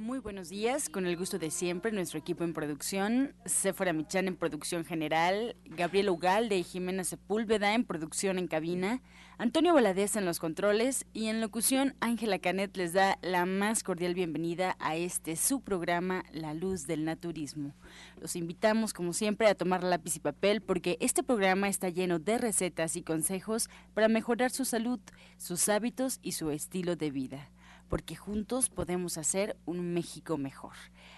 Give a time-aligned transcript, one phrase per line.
[0.00, 4.36] Muy buenos días, con el gusto de siempre, nuestro equipo en producción, Sephora Michan en
[4.36, 9.02] producción general, Gabriel Ugalde y Jimena Sepúlveda en producción en cabina,
[9.36, 14.14] Antonio Valadez en los controles y en locución Ángela Canet les da la más cordial
[14.14, 17.74] bienvenida a este su programa La Luz del Naturismo.
[18.18, 22.38] Los invitamos como siempre a tomar lápiz y papel porque este programa está lleno de
[22.38, 24.98] recetas y consejos para mejorar su salud,
[25.36, 27.50] sus hábitos y su estilo de vida
[27.90, 30.74] porque juntos podemos hacer un México mejor.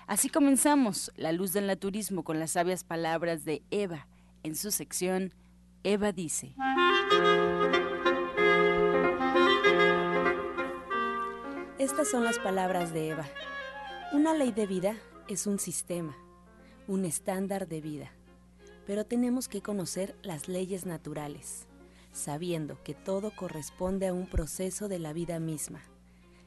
[0.06, 4.08] Así comenzamos La Luz del Naturismo con las sabias palabras de Eva
[4.42, 5.34] en su sección
[5.84, 6.54] Eva dice.
[11.78, 13.26] Estas son las palabras de Eva.
[14.12, 14.96] Una ley de vida
[15.28, 16.16] es un sistema,
[16.88, 18.12] un estándar de vida,
[18.86, 21.66] pero tenemos que conocer las leyes naturales,
[22.12, 25.82] sabiendo que todo corresponde a un proceso de la vida misma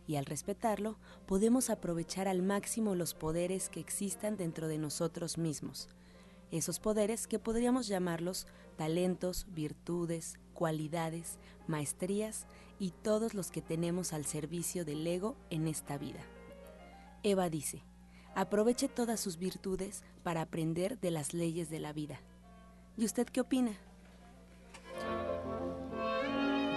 [0.08, 5.90] y al respetarlo podemos aprovechar al máximo los poderes que existan dentro de nosotros mismos.
[6.52, 8.48] Esos poderes que podríamos llamarlos
[8.78, 12.46] talentos, virtudes, cualidades, maestrías
[12.80, 16.22] y todos los que tenemos al servicio del ego en esta vida.
[17.24, 17.84] Eva dice,
[18.36, 22.20] aproveche todas sus virtudes para aprender de las leyes de la vida.
[22.98, 23.78] ¿Y usted qué opina?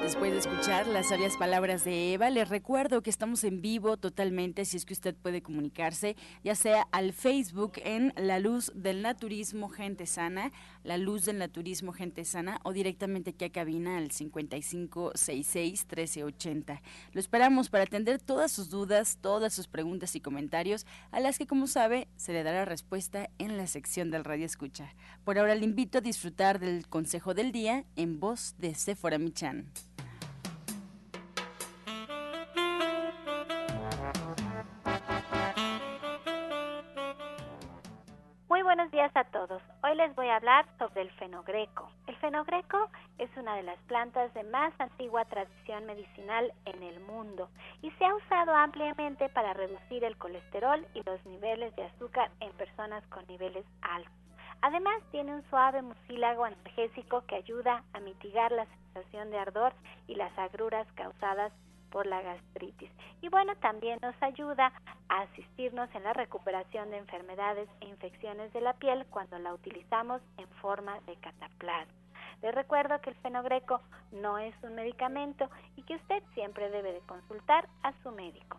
[0.09, 4.65] Después de escuchar las sabias palabras de Eva, les recuerdo que estamos en vivo totalmente,
[4.65, 9.69] si es que usted puede comunicarse, ya sea al Facebook en La Luz del Naturismo
[9.69, 10.51] Gente Sana,
[10.83, 16.81] La Luz del Naturismo Gente Sana, o directamente aquí a cabina al 5566-1380.
[17.13, 21.47] Lo esperamos para atender todas sus dudas, todas sus preguntas y comentarios, a las que,
[21.47, 24.95] como sabe, se le dará respuesta en la sección del Radio Escucha.
[25.25, 29.71] Por ahora le invito a disfrutar del consejo del día en voz de Sephora Michan.
[38.99, 39.63] Días a todos.
[39.85, 41.89] Hoy les voy a hablar sobre el fenogreco.
[42.09, 47.49] El fenogreco es una de las plantas de más antigua tradición medicinal en el mundo
[47.81, 52.51] y se ha usado ampliamente para reducir el colesterol y los niveles de azúcar en
[52.55, 54.13] personas con niveles altos.
[54.63, 59.75] Además, tiene un suave mucílago analgésico que ayuda a mitigar la sensación de ardor
[60.09, 61.53] y las agruras causadas
[61.91, 62.91] por la gastritis.
[63.21, 64.73] Y bueno, también nos ayuda
[65.09, 70.21] a asistirnos en la recuperación de enfermedades e infecciones de la piel cuando la utilizamos
[70.37, 71.93] en forma de cataplasma.
[72.43, 73.81] Les recuerdo que el fenogreco
[74.13, 78.59] no es un medicamento y que usted siempre debe de consultar a su médico.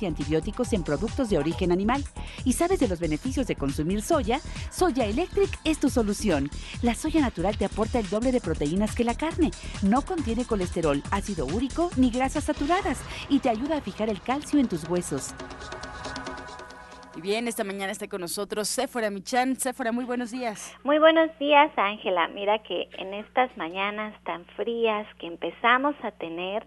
[0.00, 2.04] y antibióticos en productos de origen animal.
[2.44, 4.40] ¿Y sabes de los beneficios de consumir soya?
[4.70, 6.48] Soya Electric es tu solución.
[6.80, 9.50] La soya natural te aporta el doble de proteínas que la carne.
[9.82, 14.60] No contiene colesterol, ácido úrico ni grasas saturadas y te ayuda a fijar el calcio
[14.60, 15.34] en tus huesos.
[17.14, 19.56] Y bien, esta mañana está con nosotros Sephora Michan.
[19.56, 20.74] Sephora, muy buenos días.
[20.82, 22.28] Muy buenos días, Ángela.
[22.28, 26.66] Mira que en estas mañanas tan frías que empezamos a tener,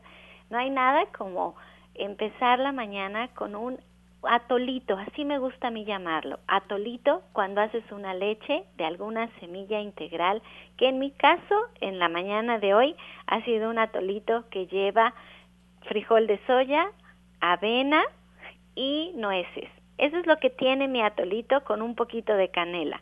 [0.52, 1.56] no hay nada como
[1.96, 3.80] empezar la mañana con un
[4.28, 9.80] atolito, así me gusta a mí llamarlo, atolito cuando haces una leche de alguna semilla
[9.80, 10.42] integral,
[10.78, 12.96] que en mi caso, en la mañana de hoy,
[13.28, 15.14] ha sido un atolito que lleva
[15.88, 16.88] frijol de soya,
[17.40, 18.04] avena
[18.76, 19.70] y nueces.
[19.98, 23.02] Eso es lo que tiene mi atolito con un poquito de canela.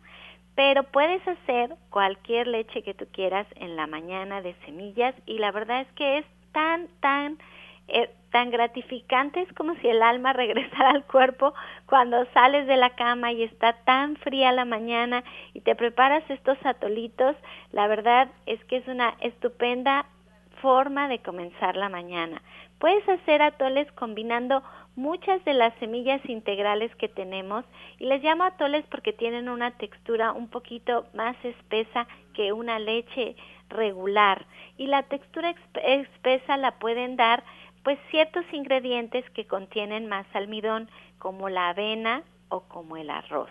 [0.56, 5.52] Pero puedes hacer cualquier leche que tú quieras en la mañana de semillas y la
[5.52, 7.40] verdad es que es tan, tan
[7.88, 11.54] eh, tan gratificantes como si el alma regresara al cuerpo
[11.86, 16.58] cuando sales de la cama y está tan fría la mañana y te preparas estos
[16.66, 17.36] atolitos,
[17.72, 20.06] la verdad es que es una estupenda
[20.62, 22.42] forma de comenzar la mañana.
[22.80, 24.64] Puedes hacer atoles combinando
[24.96, 27.66] muchas de las semillas integrales que tenemos
[28.00, 33.36] y les llamo atoles porque tienen una textura un poquito más espesa que una leche
[33.70, 34.46] regular
[34.78, 35.54] y la textura
[35.84, 37.44] espesa la pueden dar
[37.84, 40.90] pues ciertos ingredientes que contienen más almidón,
[41.20, 43.50] como la avena o como el arroz.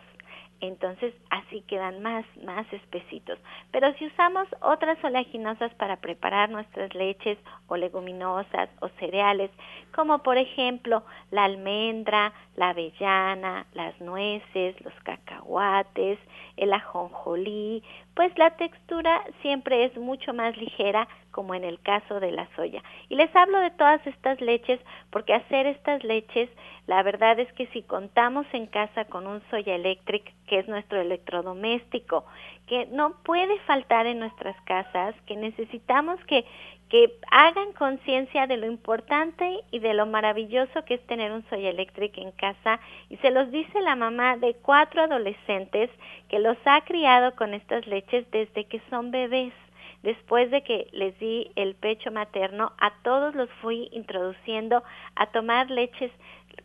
[0.60, 3.36] entonces así quedan más, más espesitos.
[3.72, 7.36] Pero si usamos otras oleaginosas para preparar nuestras leches
[7.66, 9.50] o leguminosas o cereales,
[9.92, 11.02] como por ejemplo
[11.32, 16.20] la almendra, la avellana, las nueces, los cacahuates,
[16.56, 17.82] el ajonjolí,
[18.14, 22.82] pues la textura siempre es mucho más ligera como en el caso de la soya.
[23.08, 24.78] Y les hablo de todas estas leches
[25.10, 26.48] porque hacer estas leches,
[26.86, 31.00] la verdad es que si contamos en casa con un Soya Electric, que es nuestro
[31.00, 32.24] electrodoméstico,
[32.66, 36.44] que no puede faltar en nuestras casas, que necesitamos que,
[36.88, 41.70] que hagan conciencia de lo importante y de lo maravilloso que es tener un Soya
[41.70, 42.80] Electric en casa.
[43.08, 45.90] Y se los dice la mamá de cuatro adolescentes
[46.28, 49.54] que los ha criado con estas leches desde que son bebés.
[50.02, 54.82] Después de que les di el pecho materno, a todos los fui introduciendo
[55.14, 56.10] a tomar leches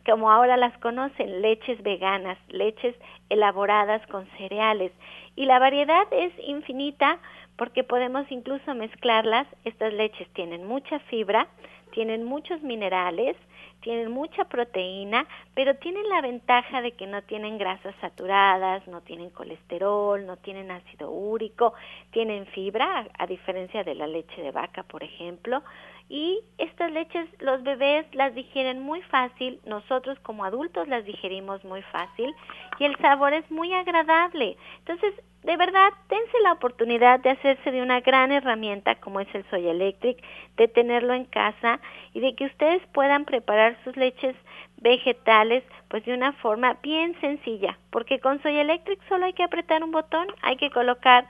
[0.04, 2.94] como ahora las conocen, leches veganas, leches
[3.28, 4.92] elaboradas con cereales.
[5.36, 7.18] Y la variedad es infinita
[7.56, 9.46] porque podemos incluso mezclarlas.
[9.64, 11.46] Estas leches tienen mucha fibra,
[11.92, 13.36] tienen muchos minerales,
[13.80, 19.30] tienen mucha proteína, pero tienen la ventaja de que no tienen grasas saturadas, no tienen
[19.30, 21.74] colesterol, no tienen ácido úrico,
[22.10, 25.62] tienen fibra, a diferencia de la leche de vaca, por ejemplo,
[26.08, 31.82] y estas leches los bebés las digieren muy fácil, nosotros como adultos las digerimos muy
[31.82, 32.34] fácil
[32.78, 34.56] y el sabor es muy agradable.
[34.78, 39.44] Entonces, de verdad, dense la oportunidad de hacerse de una gran herramienta como es el
[39.50, 40.22] Soy Electric,
[40.56, 41.80] de tenerlo en casa
[42.14, 44.34] y de que ustedes puedan preparar sus leches
[44.78, 49.84] vegetales pues de una forma bien sencilla, porque con Soy Electric solo hay que apretar
[49.84, 51.26] un botón, hay que colocar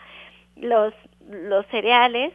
[0.57, 0.95] los
[1.29, 2.33] los cereales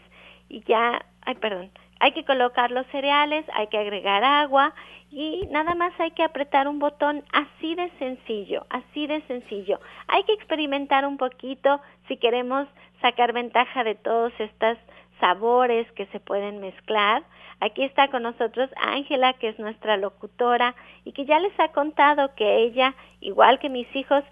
[0.50, 1.72] y ya, ay, perdón,
[2.04, 4.74] hay que colocar los cereales, hay que agregar agua
[5.10, 9.80] y nada más hay que apretar un botón así de sencillo, así de sencillo.
[10.10, 11.80] Hay que experimentar un poquito
[12.10, 12.68] si queremos
[13.02, 14.78] sacar ventaja de todos estos
[15.20, 17.24] sabores que se pueden mezclar.
[17.60, 20.76] Aquí está con nosotros Ángela, que es nuestra locutora
[21.06, 24.24] y que ya les ha contado que ella, igual que mis hijos,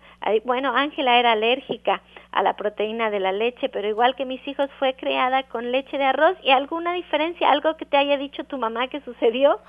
[0.43, 2.01] bueno, Ángela era alérgica
[2.31, 5.97] a la proteína de la leche, pero igual que mis hijos fue creada con leche
[5.97, 6.37] de arroz.
[6.43, 9.59] ¿Y alguna diferencia, algo que te haya dicho tu mamá que sucedió?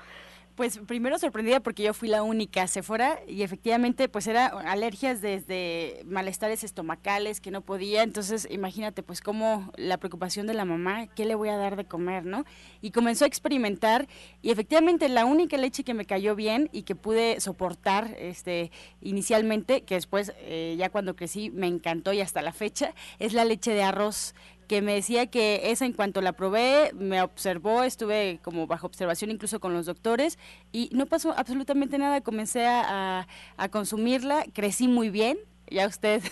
[0.55, 6.03] Pues primero sorprendida porque yo fui la única fuera y efectivamente pues era alergias desde
[6.05, 11.25] malestares estomacales que no podía, entonces imagínate pues cómo la preocupación de la mamá, ¿qué
[11.25, 12.45] le voy a dar de comer, no?
[12.81, 14.07] Y comenzó a experimentar
[14.43, 18.71] y efectivamente la única leche que me cayó bien y que pude soportar este
[19.01, 23.43] inicialmente, que después eh, ya cuando crecí me encantó y hasta la fecha, es la
[23.43, 24.35] leche de arroz
[24.67, 29.31] que me decía que esa en cuanto la probé, me observó, estuve como bajo observación
[29.31, 30.37] incluso con los doctores
[30.71, 33.27] y no pasó absolutamente nada, comencé a,
[33.57, 35.37] a consumirla, crecí muy bien,
[35.69, 36.23] ya ustedes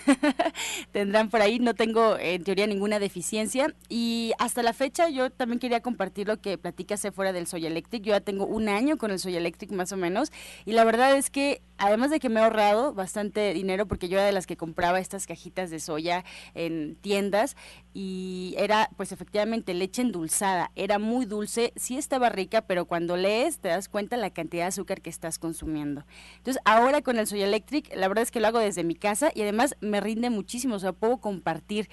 [0.92, 3.74] tendrán por ahí, no tengo en teoría ninguna deficiencia.
[3.90, 8.04] Y hasta la fecha yo también quería compartir lo que platicase fuera del Soy Electric,
[8.04, 10.32] yo ya tengo un año con el Soy Electric más o menos.
[10.66, 14.18] Y la verdad es que además de que me he ahorrado bastante dinero porque yo
[14.18, 16.24] era de las que compraba estas cajitas de soya
[16.54, 17.56] en tiendas
[17.94, 23.60] y era pues efectivamente leche endulzada, era muy dulce, sí estaba rica, pero cuando lees
[23.60, 26.06] te das cuenta la cantidad de azúcar que estás consumiendo.
[26.38, 29.21] Entonces ahora con el Soy Electric, la verdad es que lo hago desde mi casa
[29.34, 31.90] y además me rinde muchísimo, o sea, puedo compartir.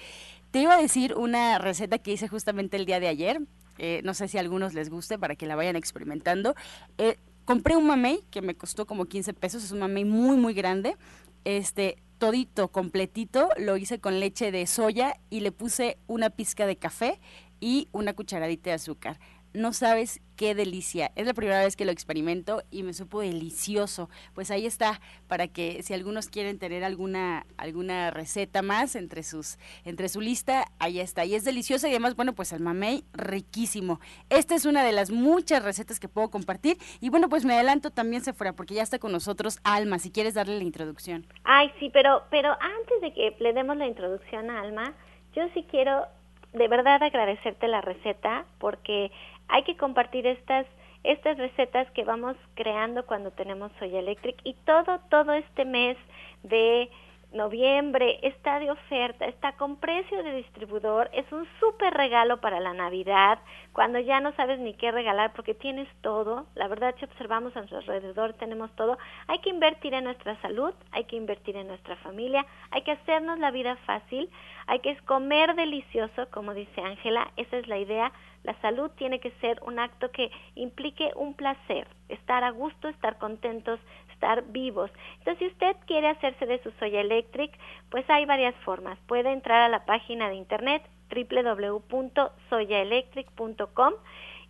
[0.51, 3.41] Te iba a decir una receta que hice justamente el día de ayer,
[3.77, 6.55] eh, no sé si a algunos les guste para que la vayan experimentando.
[6.97, 10.53] Eh, compré un mamey que me costó como 15 pesos, es un mamey muy, muy
[10.53, 10.97] grande.
[11.45, 16.75] Este, todito, completito, lo hice con leche de soya y le puse una pizca de
[16.75, 17.19] café
[17.61, 19.19] y una cucharadita de azúcar
[19.53, 21.11] no sabes qué delicia.
[21.15, 24.09] Es la primera vez que lo experimento y me supo delicioso.
[24.33, 29.57] Pues ahí está, para que si algunos quieren tener alguna, alguna receta más entre sus,
[29.83, 31.25] entre su lista, ahí está.
[31.25, 33.99] Y es deliciosa y además, bueno, pues el mamey riquísimo.
[34.29, 36.77] Esta es una de las muchas recetas que puedo compartir.
[37.01, 40.11] Y bueno, pues me adelanto también se fuera, porque ya está con nosotros Alma, si
[40.11, 41.27] quieres darle la introducción.
[41.43, 44.93] Ay, sí, pero, pero antes de que le demos la introducción a Alma,
[45.33, 46.05] yo sí quiero
[46.53, 49.11] de verdad agradecerte la receta porque
[49.49, 50.65] hay que compartir estas
[51.03, 54.35] estas recetas que vamos creando cuando tenemos Soya Electric.
[54.43, 55.97] Y todo todo este mes
[56.43, 56.89] de
[57.31, 62.73] noviembre está de oferta, está con precio de distribuidor, es un súper regalo para la
[62.73, 63.39] Navidad,
[63.71, 67.59] cuando ya no sabes ni qué regalar porque tienes todo, la verdad si observamos a
[67.59, 71.95] nuestro alrededor tenemos todo, hay que invertir en nuestra salud, hay que invertir en nuestra
[71.97, 74.29] familia, hay que hacernos la vida fácil,
[74.65, 78.11] hay que comer delicioso, como dice Ángela, esa es la idea,
[78.43, 83.17] la salud tiene que ser un acto que implique un placer, estar a gusto, estar
[83.17, 83.79] contentos,
[84.11, 84.91] estar vivos.
[85.19, 87.51] Entonces, si usted quiere hacerse de su Soya Electric,
[87.89, 88.97] pues hay varias formas.
[89.07, 93.93] Puede entrar a la página de internet www.soyaelectric.com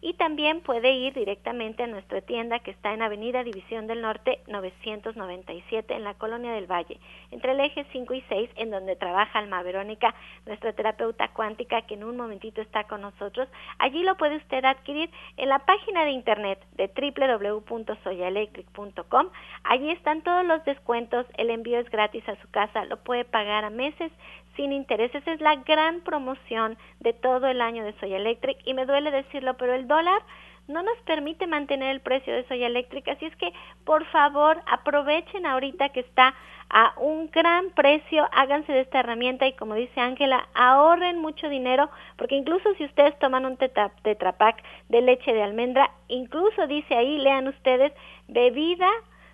[0.01, 4.39] y también puede ir directamente a nuestra tienda que está en Avenida División del Norte
[4.47, 6.99] 997 en la Colonia del Valle,
[7.31, 10.15] entre el eje 5 y 6 en donde trabaja Alma Verónica,
[10.45, 13.49] nuestra terapeuta cuántica que en un momentito está con nosotros.
[13.77, 19.27] Allí lo puede usted adquirir en la página de internet de www.soyaelectric.com.
[19.63, 23.65] Allí están todos los descuentos, el envío es gratis a su casa, lo puede pagar
[23.65, 24.11] a meses
[24.59, 25.25] sin intereses.
[25.25, 28.57] Es la gran promoción de todo el año de Soya Electric.
[28.65, 30.21] Y me duele decirlo, pero el dólar
[30.67, 33.51] no nos permite mantener el precio de Soya Electric, así es que
[33.85, 36.35] por favor aprovechen ahorita que está
[36.69, 41.89] a un gran precio, háganse de esta herramienta y como dice Ángela, ahorren mucho dinero,
[42.17, 47.47] porque incluso si ustedes toman un tetrapack de leche de almendra, incluso dice ahí, lean
[47.47, 47.91] ustedes,
[48.27, 48.89] bebida,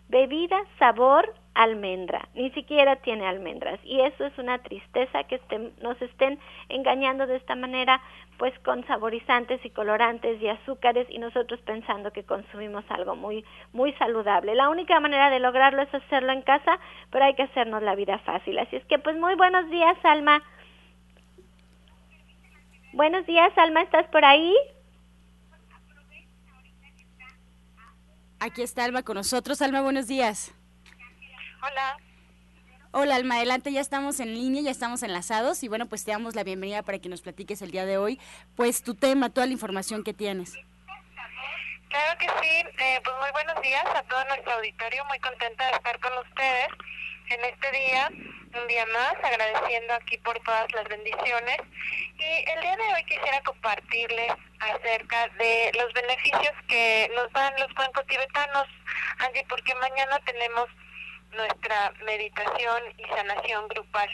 [0.07, 5.39] bebida, sabor, almendra, ni siquiera tiene almendras y eso es una tristeza que
[5.81, 8.01] nos estén engañando de esta manera
[8.37, 13.93] pues con saborizantes y colorantes y azúcares y nosotros pensando que consumimos algo muy muy
[13.93, 14.53] saludable.
[14.53, 16.77] La única manera de lograrlo es hacerlo en casa,
[17.09, 18.59] pero hay que hacernos la vida fácil.
[18.59, 20.43] Así es que pues muy buenos días, Alma.
[22.91, 24.55] Buenos días, Alma, ¿estás por ahí?
[28.39, 29.61] Aquí está Alma con nosotros.
[29.61, 30.54] Alma, buenos días.
[31.65, 31.97] Hola.
[32.91, 36.35] Hola, Alma, adelante, ya estamos en línea, ya estamos enlazados y bueno, pues te damos
[36.35, 38.19] la bienvenida para que nos platiques el día de hoy,
[38.55, 40.53] pues tu tema, toda la información que tienes.
[41.89, 45.71] Claro que sí, eh, pues muy buenos días a todo nuestro auditorio, muy contenta de
[45.71, 46.67] estar con ustedes
[47.29, 48.11] en este día,
[48.61, 51.57] un día más, agradeciendo aquí por todas las bendiciones.
[52.19, 57.73] Y el día de hoy quisiera compartirles acerca de los beneficios que nos dan los
[57.73, 58.67] cuencos tibetanos,
[59.17, 60.69] Angie, porque mañana tenemos
[61.35, 64.09] nuestra meditación y sanación grupal.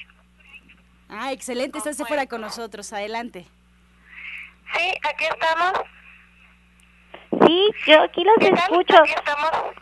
[1.09, 3.45] Ah, excelente, estás fuera con nosotros, adelante.
[4.73, 5.73] Sí, aquí estamos.
[7.45, 9.01] Sí, yo aquí los escucho.
[9.01, 9.75] Aquí estamos.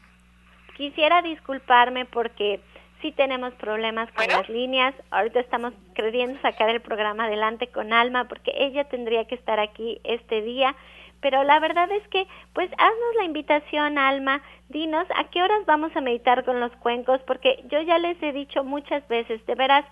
[0.76, 2.62] Quisiera disculparme porque
[3.02, 4.96] sí tenemos problemas con las líneas.
[5.12, 10.00] Ahorita estamos queriendo sacar el programa adelante con Alma porque ella tendría que estar aquí
[10.04, 10.76] este día
[11.22, 15.96] pero la verdad es que, pues haznos la invitación, Alma, dinos a qué horas vamos
[15.96, 19.86] a meditar con los cuencos, porque yo ya les he dicho muchas veces, de veras,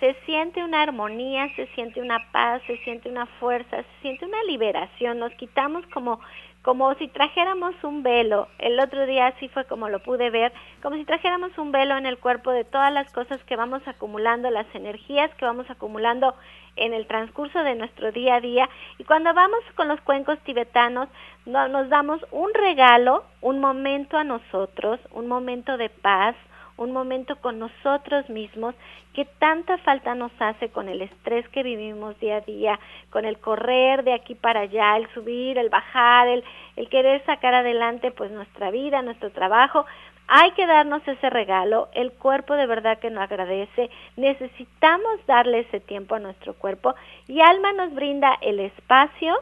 [0.00, 4.42] se siente una armonía, se siente una paz, se siente una fuerza, se siente una
[4.44, 6.18] liberación, nos quitamos como
[6.62, 10.96] como si trajéramos un velo, el otro día así fue como lo pude ver, como
[10.96, 14.72] si trajéramos un velo en el cuerpo de todas las cosas que vamos acumulando, las
[14.74, 16.34] energías que vamos acumulando
[16.76, 18.68] en el transcurso de nuestro día a día.
[18.98, 21.08] Y cuando vamos con los cuencos tibetanos
[21.46, 26.36] nos damos un regalo, un momento a nosotros, un momento de paz,
[26.76, 28.74] un momento con nosotros mismos
[29.14, 33.38] que tanta falta nos hace con el estrés que vivimos día a día, con el
[33.38, 36.44] correr de aquí para allá, el subir, el bajar, el,
[36.76, 39.84] el querer sacar adelante pues nuestra vida, nuestro trabajo.
[40.28, 45.80] Hay que darnos ese regalo, el cuerpo de verdad que nos agradece, necesitamos darle ese
[45.80, 46.94] tiempo a nuestro cuerpo
[47.28, 49.34] y Alma nos brinda el espacio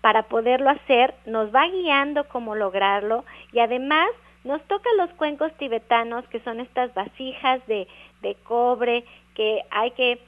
[0.00, 4.08] para poderlo hacer, nos va guiando cómo lograrlo y además
[4.44, 7.86] nos tocan los cuencos tibetanos, que son estas vasijas de,
[8.22, 9.04] de cobre
[9.34, 10.20] que hay que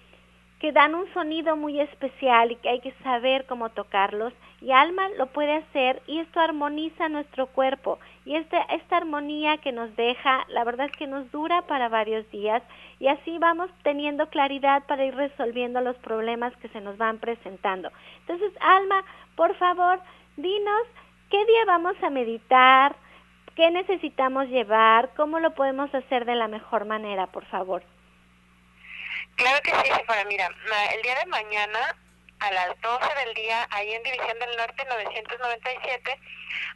[0.62, 4.32] que dan un sonido muy especial y que hay que saber cómo tocarlos.
[4.60, 7.98] Y Alma lo puede hacer y esto armoniza nuestro cuerpo.
[8.24, 12.30] Y esta, esta armonía que nos deja, la verdad es que nos dura para varios
[12.30, 12.62] días.
[13.00, 17.90] Y así vamos teniendo claridad para ir resolviendo los problemas que se nos van presentando.
[18.20, 19.04] Entonces, Alma,
[19.34, 19.98] por favor,
[20.36, 20.86] dinos
[21.28, 22.94] qué día vamos a meditar,
[23.56, 25.10] ¿Qué necesitamos llevar?
[25.14, 27.82] ¿Cómo lo podemos hacer de la mejor manera, por favor?
[29.36, 30.48] Claro que sí, para mira,
[30.94, 31.96] el día de mañana
[32.40, 36.18] a las 12 del día, ahí en División del Norte 997,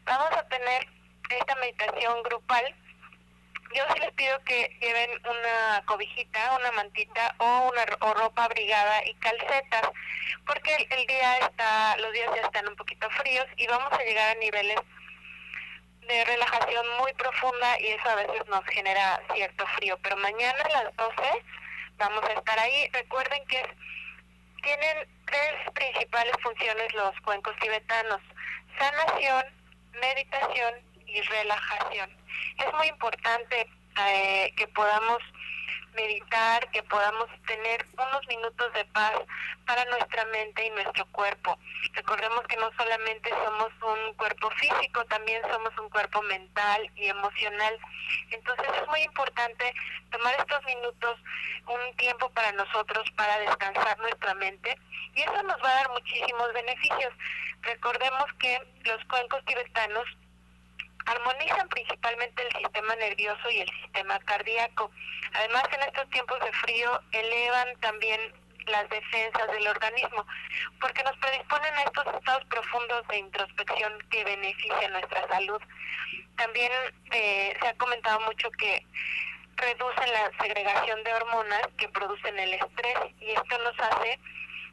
[0.05, 0.87] vamos a tener
[1.31, 2.75] esta meditación grupal.
[3.75, 9.05] Yo sí les pido que lleven una cobijita, una mantita o una o ropa abrigada
[9.07, 9.91] y calcetas,
[10.47, 14.03] porque el, el día está, los días ya están un poquito fríos y vamos a
[14.05, 14.79] llegar a niveles
[16.07, 19.99] de relajación muy profunda y eso a veces nos genera cierto frío.
[20.03, 21.17] Pero mañana a las 12
[21.97, 22.89] vamos a estar ahí.
[22.93, 23.63] Recuerden que
[24.63, 28.21] tienen tres principales funciones los cuencos tibetanos.
[28.79, 29.45] Sanación,
[30.01, 30.75] meditación
[31.07, 32.11] y relajación.
[32.59, 35.23] Es muy importante eh, que podamos
[35.97, 39.15] meditar, que podamos tener unos minutos de paz
[39.67, 41.59] para nuestra mente y nuestro cuerpo.
[41.95, 47.79] Recordemos que no solamente somos un cuerpo físico, también somos un cuerpo mental y emocional.
[48.31, 49.75] Entonces es muy importante
[50.11, 51.19] tomar estos minutos,
[51.67, 54.79] un tiempo para nosotros, para descansar nuestra mente
[55.15, 57.13] y eso nos va a dar muchísimos beneficios.
[57.63, 60.07] Recordemos que los cuencos tibetanos
[61.07, 64.91] armonizan principalmente el sistema nervioso y el sistema cardíaco.
[65.33, 68.21] Además, en estos tiempos de frío elevan también
[68.67, 70.27] las defensas del organismo,
[70.81, 75.61] porque nos predisponen a estos estados profundos de introspección que benefician nuestra salud.
[76.37, 76.73] También
[77.13, 78.85] eh, se ha comentado mucho que
[79.57, 84.19] reducen la segregación de hormonas que producen el estrés y esto nos hace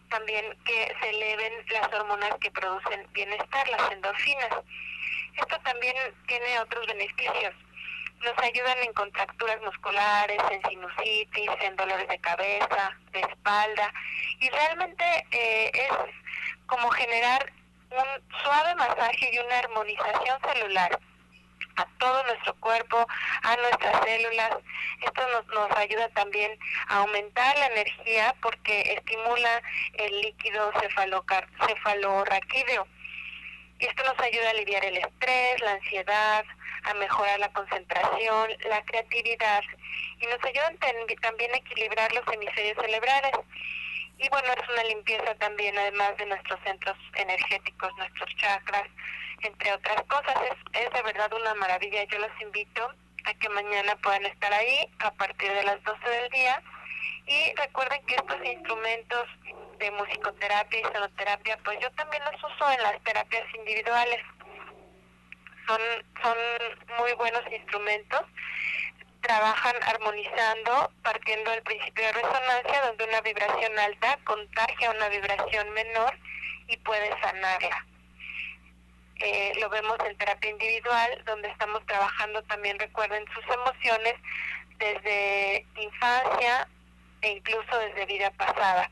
[0.09, 4.49] también que se eleven las hormonas que producen bienestar, las endorfinas.
[5.35, 5.95] Esto también
[6.27, 7.53] tiene otros beneficios.
[8.19, 13.93] Nos ayudan en contracturas musculares, en sinusitis, en dolores de cabeza, de espalda.
[14.39, 15.89] Y realmente eh, es
[16.67, 17.51] como generar
[17.91, 20.99] un suave masaje y una armonización celular
[21.75, 23.05] a todo nuestro cuerpo,
[23.41, 24.51] a nuestras células.
[25.01, 29.61] Esto nos, nos ayuda también a aumentar la energía porque estimula
[29.93, 30.71] el líquido
[31.67, 32.87] cefalorraquídeo
[33.79, 36.45] esto nos ayuda a aliviar el estrés, la ansiedad,
[36.83, 39.63] a mejorar la concentración, la creatividad
[40.19, 40.71] y nos ayuda
[41.21, 43.31] también a equilibrar los hemisferios cerebrales.
[44.17, 48.87] Y bueno, es una limpieza también, además de nuestros centros energéticos, nuestros chakras,
[49.41, 50.35] entre otras cosas.
[50.49, 52.03] Es, es de verdad una maravilla.
[52.05, 52.89] Yo los invito
[53.25, 56.61] a que mañana puedan estar ahí a partir de las 12 del día.
[57.25, 59.27] Y recuerden que estos instrumentos
[59.83, 64.19] de musicoterapia y sonoterapia, pues yo también los uso en las terapias individuales.
[65.67, 65.81] Son,
[66.21, 66.37] son
[66.99, 68.21] muy buenos instrumentos.
[69.21, 76.17] Trabajan armonizando, partiendo del principio de resonancia, donde una vibración alta contagia una vibración menor
[76.67, 77.85] y puede sanarla.
[79.19, 84.15] Eh, lo vemos en terapia individual, donde estamos trabajando también, recuerden, sus emociones
[84.77, 86.67] desde infancia
[87.21, 88.89] e incluso desde vida pasada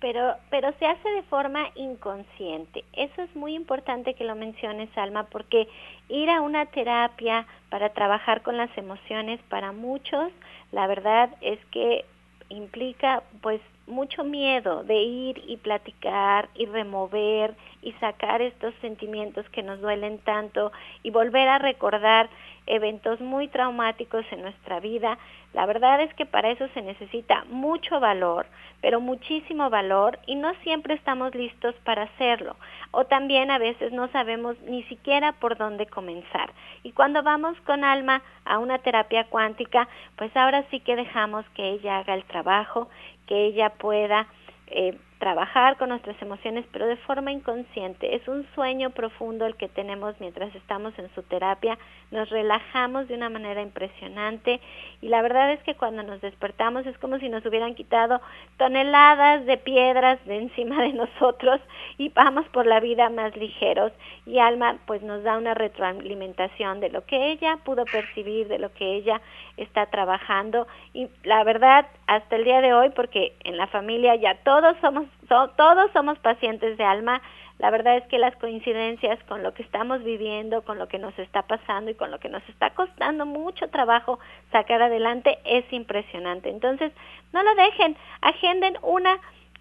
[0.00, 2.84] pero, pero se hace de forma inconsciente.
[2.92, 5.68] Eso es muy importante que lo menciones, Alma, porque
[6.08, 10.32] ir a una terapia para trabajar con las emociones para muchos,
[10.72, 12.04] la verdad es que
[12.48, 19.62] implica pues mucho miedo de ir y platicar y remover y sacar estos sentimientos que
[19.62, 22.28] nos duelen tanto y volver a recordar
[22.68, 25.18] eventos muy traumáticos en nuestra vida.
[25.54, 28.46] La verdad es que para eso se necesita mucho valor,
[28.80, 32.56] pero muchísimo valor y no siempre estamos listos para hacerlo.
[32.90, 36.52] O también a veces no sabemos ni siquiera por dónde comenzar.
[36.82, 41.70] Y cuando vamos con alma a una terapia cuántica, pues ahora sí que dejamos que
[41.70, 42.88] ella haga el trabajo,
[43.26, 44.26] que ella pueda
[44.68, 48.14] eh, trabajar con nuestras emociones, pero de forma inconsciente.
[48.14, 51.76] Es un sueño profundo el que tenemos mientras estamos en su terapia.
[52.10, 54.60] Nos relajamos de una manera impresionante
[55.02, 58.20] y la verdad es que cuando nos despertamos es como si nos hubieran quitado
[58.56, 61.60] toneladas de piedras de encima de nosotros
[61.98, 63.92] y vamos por la vida más ligeros
[64.24, 68.72] y Alma pues nos da una retroalimentación de lo que ella pudo percibir, de lo
[68.72, 69.20] que ella
[69.56, 74.36] está trabajando y la verdad hasta el día de hoy porque en la familia ya
[74.44, 77.20] todos somos todos somos pacientes de alma.
[77.58, 81.18] La verdad es que las coincidencias con lo que estamos viviendo, con lo que nos
[81.18, 84.20] está pasando y con lo que nos está costando mucho trabajo
[84.52, 86.50] sacar adelante es impresionante.
[86.50, 86.92] Entonces,
[87.32, 89.18] no lo dejen, agenden una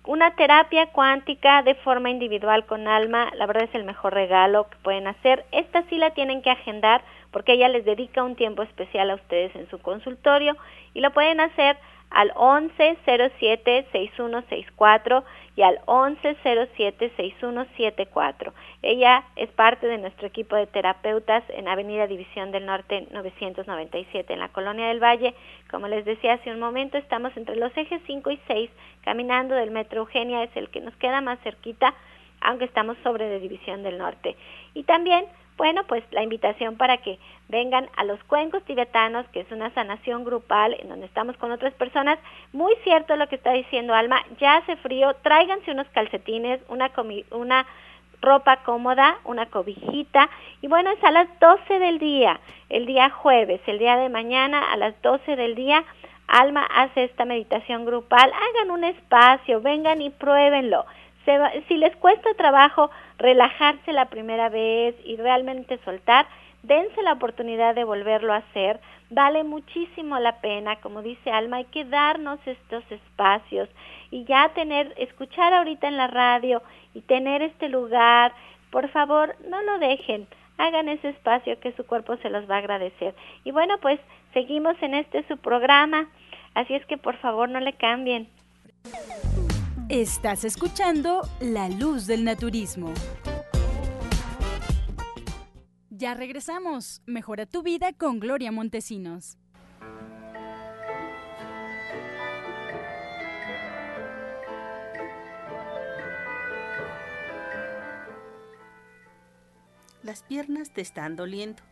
[0.08, 4.78] una terapia cuántica de forma individual con alma, la verdad es el mejor regalo que
[4.78, 5.46] pueden hacer.
[5.52, 9.54] Esta sí la tienen que agendar porque ella les dedica un tiempo especial a ustedes
[9.56, 10.56] en su consultorio
[10.94, 11.78] y lo pueden hacer
[12.10, 15.24] al 1107-6164
[15.56, 18.54] y al 1107-6174.
[18.82, 24.39] Ella es parte de nuestro equipo de terapeutas en Avenida División del Norte 997 en
[24.39, 25.34] la Colonia del Valle.
[25.70, 28.70] Como les decía hace un momento, estamos entre los ejes 5 y 6,
[29.04, 31.96] caminando del Metro Eugenia, es el que nos queda más cerquita,
[32.39, 34.36] aunque estamos sobre de División del Norte.
[34.74, 35.26] Y también
[35.58, 37.17] bueno, pues la invitación para que
[37.50, 41.74] vengan a los cuencos tibetanos, que es una sanación grupal en donde estamos con otras
[41.74, 42.20] personas.
[42.54, 46.91] Muy cierto lo que está diciendo Alma, ya hace frío, tráiganse unos calcetines, una,
[47.32, 47.65] una
[48.22, 50.30] ropa cómoda, una cobijita
[50.62, 52.39] y bueno, es a las 12 del día,
[52.70, 55.84] el día jueves, el día de mañana a las 12 del día.
[56.28, 60.86] Alma hace esta meditación grupal, hagan un espacio, vengan y pruébenlo
[61.68, 66.26] si les cuesta trabajo relajarse la primera vez y realmente soltar,
[66.63, 71.66] dense la oportunidad de volverlo a hacer, vale muchísimo la pena, como dice Alma, hay
[71.66, 73.70] que darnos estos espacios
[74.12, 76.62] y ya tener, escuchar ahorita en la radio
[76.94, 78.34] y tener este lugar,
[78.72, 82.60] por favor, no lo dejen, hagan ese espacio que su cuerpo se los va a
[82.60, 83.16] agradecer.
[83.44, 84.00] Y bueno, pues
[84.34, 86.08] seguimos en este su programa,
[86.54, 88.30] así es que por favor no le cambien.
[89.89, 92.93] Estás escuchando La Luz del Naturismo.
[95.89, 97.02] Ya regresamos.
[97.06, 99.38] Mejora tu vida con Gloria Montesinos.
[110.04, 111.63] Las piernas te están doliendo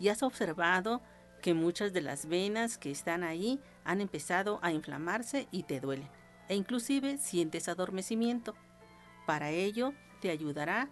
[0.00, 1.02] y has observado
[1.42, 6.17] que muchas de las venas que están ahí han empezado a inflamarse y te duelen
[6.48, 8.54] e inclusive sientes adormecimiento.
[9.26, 10.88] Para ello te ayudará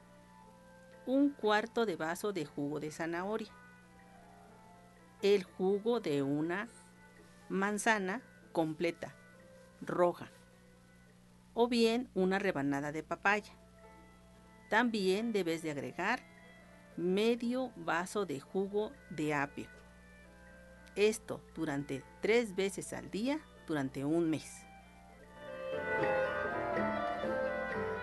[1.07, 3.53] un cuarto de vaso de jugo de zanahoria,
[5.23, 6.69] el jugo de una
[7.49, 9.15] manzana completa,
[9.81, 10.31] roja,
[11.55, 13.53] o bien una rebanada de papaya.
[14.69, 16.21] También debes de agregar
[16.97, 19.69] medio vaso de jugo de apio.
[20.97, 24.66] Esto durante tres veces al día durante un mes.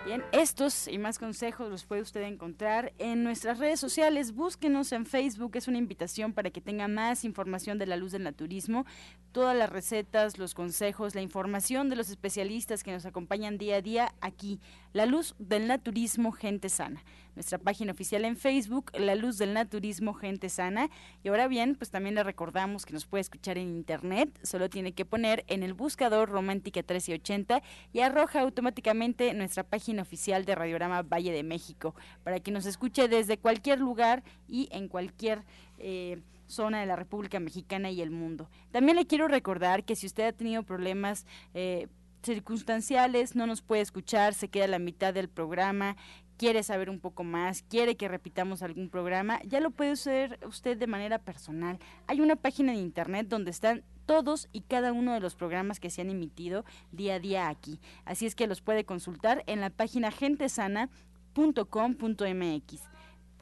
[0.04, 4.34] Bien, estos y más consejos los puede usted encontrar en nuestras redes sociales.
[4.34, 8.22] Búsquenos en Facebook, es una invitación para que tenga más información de la luz del
[8.22, 8.84] naturismo,
[9.32, 13.80] todas las recetas, los consejos, la información de los especialistas que nos acompañan día a
[13.80, 14.60] día aquí.
[14.92, 17.02] La luz del naturismo, gente sana
[17.34, 20.90] nuestra página oficial en Facebook, La Luz del Naturismo Gente Sana.
[21.22, 24.92] Y ahora bien, pues también le recordamos que nos puede escuchar en internet, solo tiene
[24.92, 31.02] que poner en el buscador Romántica 1380 y arroja automáticamente nuestra página oficial de Radiorama
[31.02, 35.44] Valle de México, para que nos escuche desde cualquier lugar y en cualquier...
[35.78, 38.50] Eh, zona de la República Mexicana y el mundo.
[38.70, 41.88] También le quiero recordar que si usted ha tenido problemas eh,
[42.24, 45.96] circunstanciales, no nos puede escuchar, se queda a la mitad del programa,
[46.36, 50.76] quiere saber un poco más, quiere que repitamos algún programa, ya lo puede hacer usted
[50.76, 51.78] de manera personal.
[52.06, 55.90] Hay una página de internet donde están todos y cada uno de los programas que
[55.90, 57.80] se han emitido día a día aquí.
[58.04, 62.93] Así es que los puede consultar en la página gentesana.com.mx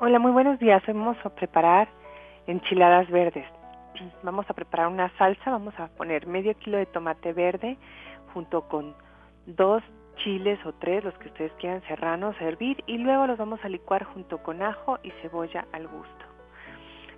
[0.00, 0.80] Hola, muy buenos días.
[0.86, 1.88] Vamos a preparar
[2.46, 3.44] enchiladas verdes.
[4.22, 5.50] Vamos a preparar una salsa.
[5.50, 7.76] Vamos a poner medio kilo de tomate verde
[8.32, 8.94] junto con
[9.46, 9.82] dos
[10.18, 14.04] chiles o tres, los que ustedes quieran serranos, hervir y luego los vamos a licuar
[14.04, 16.24] junto con ajo y cebolla al gusto.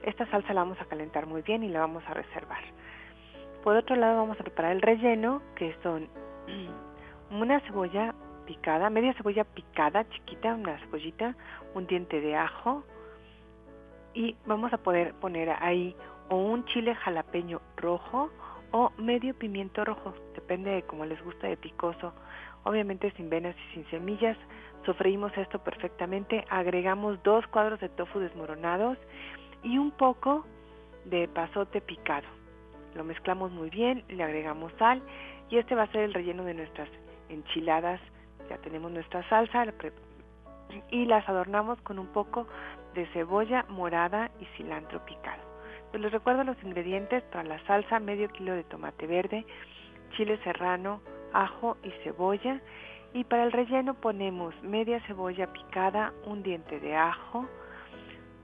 [0.02, 2.62] Esta salsa la vamos a calentar muy bien y la vamos a reservar.
[3.62, 6.08] Por otro lado vamos a preparar el relleno, que son
[7.30, 8.14] una cebolla
[8.90, 11.34] media cebolla picada, chiquita, una cebollita,
[11.74, 12.84] un diente de ajo
[14.14, 15.94] y vamos a poder poner ahí
[16.28, 18.30] o un chile jalapeño rojo
[18.72, 22.12] o medio pimiento rojo, depende de cómo les gusta de picoso,
[22.64, 24.36] obviamente sin venas y sin semillas.
[24.86, 28.96] Sofreímos esto perfectamente, agregamos dos cuadros de tofu desmoronados
[29.62, 30.46] y un poco
[31.04, 32.26] de pasote picado.
[32.94, 35.02] Lo mezclamos muy bien, le agregamos sal
[35.50, 36.88] y este va a ser el relleno de nuestras
[37.28, 38.00] enchiladas
[38.50, 39.64] ya tenemos nuestra salsa
[40.90, 42.46] y las adornamos con un poco
[42.94, 45.42] de cebolla morada y cilantro picado.
[45.90, 49.46] Pues les recuerdo los ingredientes para la salsa, medio kilo de tomate verde,
[50.16, 51.00] chile serrano,
[51.32, 52.60] ajo y cebolla.
[53.12, 57.46] Y para el relleno ponemos media cebolla picada, un diente de ajo,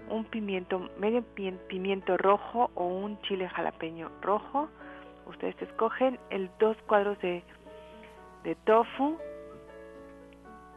[0.09, 1.25] un pimiento, medio
[1.69, 4.69] pimiento rojo o un chile jalapeño rojo.
[5.27, 7.43] Ustedes escogen el dos cuadros de,
[8.45, 9.19] de tofu,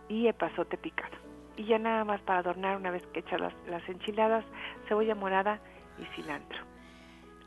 [0.09, 1.15] y epazote picado.
[1.55, 4.43] Y ya nada más para adornar una vez que echas las, las enchiladas,
[4.87, 5.61] cebolla morada
[5.97, 6.69] y cilantro.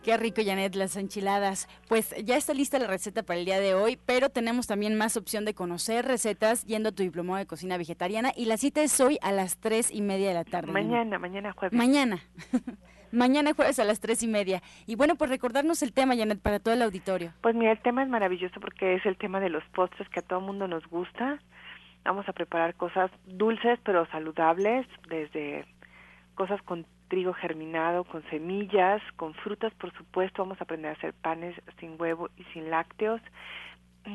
[0.03, 1.69] Qué rico, Janet, las enchiladas.
[1.89, 5.17] Pues ya está lista la receta para el día de hoy, pero tenemos también más
[5.17, 9.01] opción de conocer recetas yendo a tu diplomado de cocina vegetariana y la cita es
[9.01, 10.73] hoy a las tres y media de la tarde.
[10.73, 11.79] Mañana, mañana jueves.
[11.79, 12.19] Mañana.
[13.13, 14.61] mañana jueves a las tres y media.
[14.87, 17.33] Y bueno, pues recordarnos el tema, Janet, para todo el auditorio.
[17.41, 20.23] Pues mira, el tema es maravilloso porque es el tema de los postres que a
[20.23, 21.39] todo mundo nos gusta
[22.05, 25.65] Vamos a preparar cosas dulces pero saludables, desde
[26.35, 30.43] cosas con trigo germinado, con semillas, con frutas, por supuesto.
[30.43, 33.21] Vamos a aprender a hacer panes sin huevo y sin lácteos.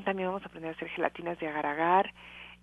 [0.03, 2.11] También vamos a aprender a hacer gelatinas de agar-agar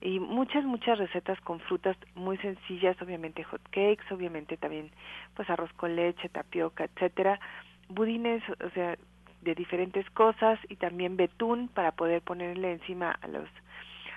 [0.01, 4.91] y muchas, muchas recetas con frutas muy sencillas, obviamente hot cakes, obviamente también
[5.35, 7.41] pues arroz con leche, tapioca, etcétera,
[7.89, 8.99] budines, o sea,
[9.41, 13.49] de diferentes cosas y también betún para poder ponerle encima a los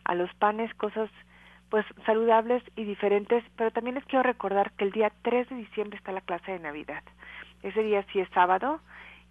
[0.07, 1.09] a los panes cosas
[1.69, 5.97] pues saludables y diferentes, pero también les quiero recordar que el día 3 de diciembre
[5.97, 7.03] está la clase de Navidad.
[7.61, 8.79] Ese día sí es sábado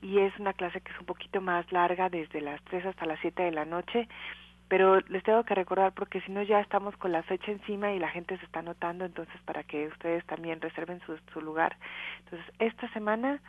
[0.02, 3.18] y es una clase que es un poquito más larga, desde las 3 hasta las
[3.20, 4.06] 7 de la noche,
[4.68, 7.98] pero les tengo que recordar porque si no ya estamos con la fecha encima y
[7.98, 11.76] la gente se está notando, entonces para que ustedes también reserven su, su lugar.
[12.24, 13.40] Entonces, esta semana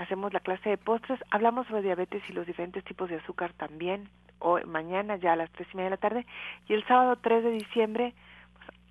[0.00, 4.08] hacemos la clase de postres, hablamos sobre diabetes y los diferentes tipos de azúcar también,
[4.38, 6.26] o mañana ya a las tres y media de la tarde,
[6.68, 8.14] y el sábado 3 de diciembre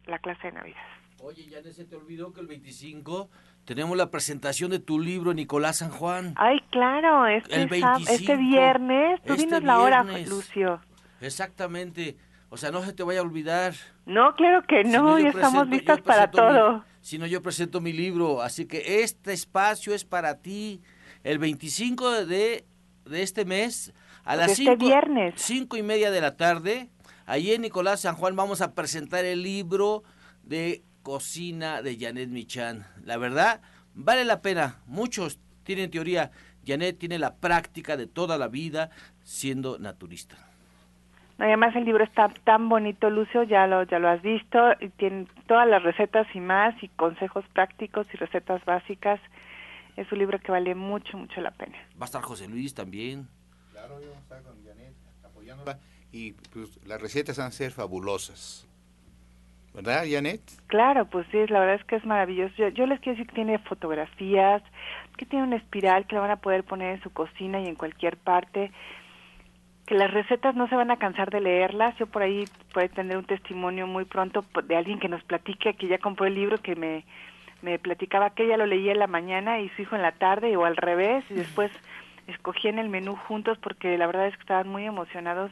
[0.06, 0.78] la clase de Navidad.
[1.22, 3.30] Oye, ya se te olvidó que el 25
[3.66, 6.34] tenemos la presentación de tu libro, Nicolás San Juan.
[6.38, 9.22] Ay, claro, este, este viernes.
[9.24, 10.80] Tú este la hora, Lucio.
[11.22, 12.18] Exactamente.
[12.50, 13.74] O sea, no se te vaya a olvidar.
[14.06, 16.84] No, claro que no, ya estamos listas para todo.
[17.02, 18.42] si no, yo presento mi libro.
[18.42, 20.82] Así que este espacio es para ti.
[21.24, 22.66] El 25 de,
[23.06, 25.34] de este mes, a las 5 este viernes.
[25.38, 26.90] cinco y media de la tarde,
[27.30, 30.02] Allí en Nicolás San Juan vamos a presentar el libro
[30.42, 32.88] de cocina de Janet Michan.
[33.06, 33.62] La verdad,
[33.94, 34.78] vale la pena.
[34.88, 36.32] Muchos tienen teoría.
[36.66, 38.90] Janet tiene la práctica de toda la vida
[39.22, 40.38] siendo naturista.
[41.38, 45.28] Además el libro está tan bonito, Lucio, ya lo ya lo has visto, y tiene
[45.46, 49.20] todas las recetas y más y consejos prácticos y recetas básicas.
[50.00, 51.78] Es un libro que vale mucho mucho la pena.
[52.00, 53.28] Va a estar José Luis también.
[53.72, 54.94] Claro, yo estar con Janet
[55.26, 55.78] apoyándola
[56.14, 58.66] y pues, las recetas van a ser fabulosas.
[59.74, 60.42] ¿Verdad, Janet?
[60.68, 62.70] Claro, pues sí, la verdad es que es maravilloso.
[62.70, 64.64] Yo, les quiero decir que tiene fotografías,
[65.18, 67.76] que tiene una espiral que la van a poder poner en su cocina y en
[67.76, 68.72] cualquier parte,
[69.86, 71.98] que las recetas no se van a cansar de leerlas.
[71.98, 75.88] Yo por ahí puedo tener un testimonio muy pronto de alguien que nos platique, que
[75.88, 77.04] ya compró el libro, que me,
[77.62, 80.56] me platicaba que ella lo leía en la mañana y su hijo en la tarde
[80.58, 81.72] o al revés, y después
[82.28, 85.52] escogían el menú juntos porque la verdad es que estaban muy emocionados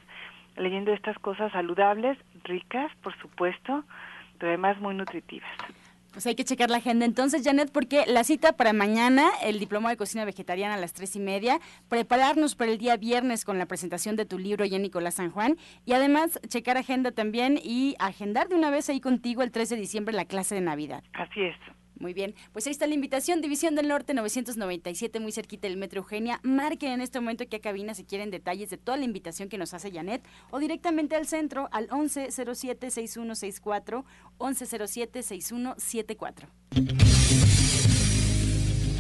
[0.55, 3.83] leyendo estas cosas saludables, ricas, por supuesto,
[4.37, 5.49] pero además muy nutritivas.
[6.11, 9.91] Pues hay que checar la agenda entonces, Janet, porque la cita para mañana, el diploma
[9.91, 13.67] de cocina vegetariana a las tres y media, prepararnos para el día viernes con la
[13.67, 18.47] presentación de tu libro ya Nicolás San Juan y además checar agenda también y agendar
[18.47, 21.03] de una vez ahí contigo el 3 de diciembre la clase de Navidad.
[21.13, 21.55] Así es.
[21.99, 26.01] Muy bien, pues ahí está la invitación, División del Norte 997, muy cerquita del Metro
[26.01, 26.39] Eugenia.
[26.43, 29.57] Marquen en este momento que a cabina si quieren detalles de toda la invitación que
[29.57, 34.03] nos hace Janet o directamente al centro al 1107-6164,
[34.37, 37.16] 1107-6174.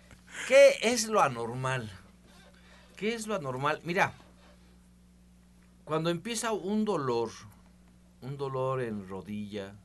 [0.48, 1.92] ¿Qué es lo anormal?
[2.96, 3.82] ¿Qué es lo anormal?
[3.84, 4.14] Mira,
[5.84, 7.30] cuando empieza un dolor
[8.20, 9.76] un dolor en rodilla,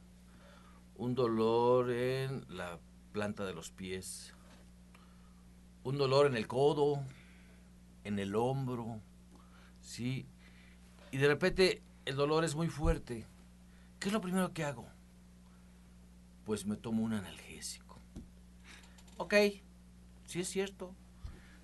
[0.96, 2.80] un dolor en la
[3.12, 4.34] planta de los pies,
[5.84, 7.04] un dolor en el codo,
[8.04, 9.02] en el hombro,
[9.82, 10.26] ¿sí?
[11.12, 13.28] Y de repente el dolor es muy fuerte.
[14.00, 14.88] ¿Qué es lo primero que hago?
[16.46, 18.00] Pues me tomo un analgésico.
[19.18, 19.36] Ok,
[20.26, 20.94] sí es cierto,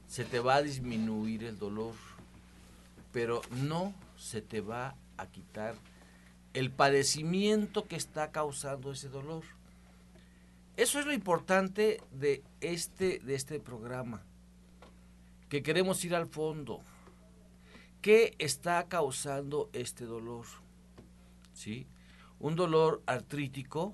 [0.08, 1.93] se te va a disminuir el dolor,
[3.12, 5.76] pero no se te va a quitar
[6.54, 9.43] el padecimiento que está causando ese dolor.
[10.78, 14.24] Eso es lo importante de este, de este programa,
[15.50, 16.82] que queremos ir al fondo.
[18.02, 20.45] ¿Qué está causando este dolor?
[21.54, 21.86] ¿Sí?
[22.39, 23.93] Un dolor artrítico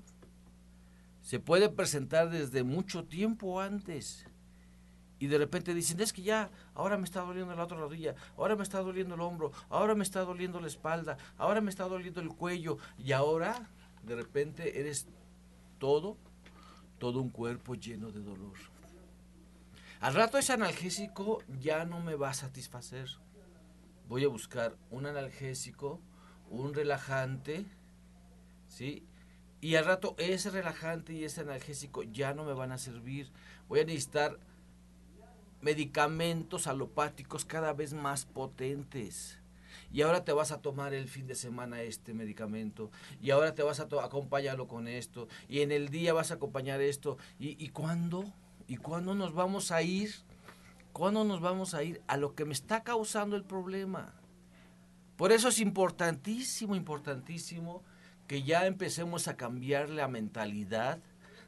[1.22, 4.24] se puede presentar desde mucho tiempo antes.
[5.18, 8.54] Y de repente dicen, es que ya, ahora me está doliendo la otra rodilla, ahora
[8.54, 12.20] me está doliendo el hombro, ahora me está doliendo la espalda, ahora me está doliendo
[12.20, 12.78] el cuello.
[12.98, 13.70] Y ahora,
[14.02, 15.06] de repente, eres
[15.78, 16.18] todo,
[16.98, 18.54] todo un cuerpo lleno de dolor.
[20.00, 23.08] Al rato ese analgésico ya no me va a satisfacer.
[24.08, 26.00] Voy a buscar un analgésico,
[26.50, 27.64] un relajante,
[28.68, 29.04] ¿sí?
[29.60, 33.32] Y al rato ese relajante y ese analgésico ya no me van a servir.
[33.68, 34.38] Voy a necesitar
[35.60, 39.38] medicamentos alopáticos cada vez más potentes.
[39.92, 42.90] Y ahora te vas a tomar el fin de semana este medicamento.
[43.22, 45.28] Y ahora te vas a acompañarlo con esto.
[45.48, 47.18] Y en el día vas a acompañar esto.
[47.38, 48.24] ¿Y, y cuándo?
[48.66, 50.14] ¿Y cuándo nos vamos a ir?
[50.92, 54.14] ¿Cuándo nos vamos a ir a lo que me está causando el problema?
[55.16, 57.82] Por eso es importantísimo, importantísimo
[58.26, 60.98] que ya empecemos a cambiar la mentalidad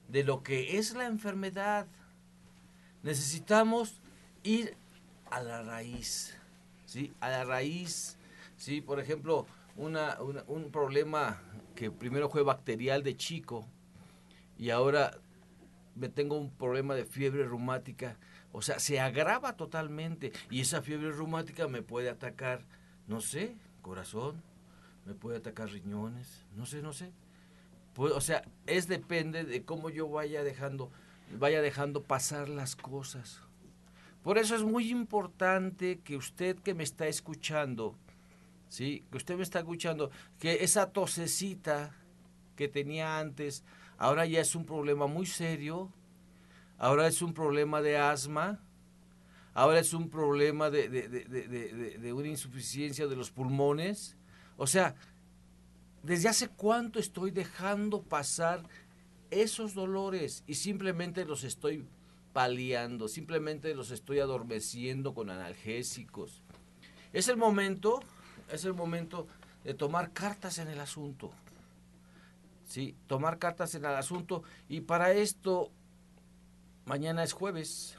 [0.09, 1.87] de lo que es la enfermedad.
[3.03, 4.01] Necesitamos
[4.43, 4.77] ir
[5.31, 6.37] a la raíz,
[6.87, 7.13] ¿sí?
[7.21, 8.19] A la raíz,
[8.57, 8.81] ¿sí?
[8.81, 11.41] Por ejemplo, una, un problema
[11.75, 13.65] que primero fue bacterial de chico
[14.59, 15.13] y ahora
[15.95, 18.17] me tengo un problema de fiebre reumática,
[18.53, 22.65] o sea, se agrava totalmente y esa fiebre reumática me puede atacar,
[23.07, 24.43] no sé, corazón,
[25.05, 27.13] me puede atacar riñones, no sé, no sé.
[27.97, 30.91] o sea, es depende de cómo yo vaya dejando,
[31.37, 33.41] vaya dejando pasar las cosas.
[34.23, 37.97] Por eso es muy importante que usted que me está escuchando,
[38.69, 39.05] ¿sí?
[39.11, 41.95] Que usted me está escuchando, que esa tosecita
[42.57, 43.65] que tenía antes,
[43.97, 45.93] ahora ya es un problema muy serio,
[46.77, 48.61] ahora es un problema de asma,
[49.55, 54.17] ahora es un problema de, de una insuficiencia de los pulmones,
[54.57, 54.97] o sea,
[56.03, 58.65] ¿desde hace cuánto estoy dejando pasar
[59.31, 61.87] esos dolores y simplemente los estoy
[62.33, 66.43] paliando, simplemente los estoy adormeciendo con analgésicos?
[67.13, 68.01] Es el momento,
[68.53, 69.27] es el momento
[69.65, 71.31] de tomar cartas en el asunto.
[72.65, 75.71] Sí, tomar cartas en el asunto y para esto
[76.85, 77.97] mañana es jueves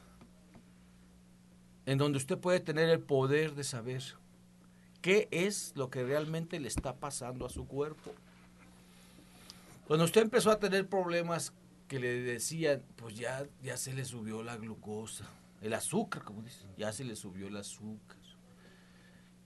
[1.86, 4.04] en donde usted puede tener el poder de saber
[5.02, 8.13] qué es lo que realmente le está pasando a su cuerpo.
[9.89, 11.52] Cuando usted empezó a tener problemas
[11.88, 15.25] que le decían, pues ya, ya se le subió la glucosa,
[15.62, 18.19] el azúcar, como dicen, ya se le subió el azúcar.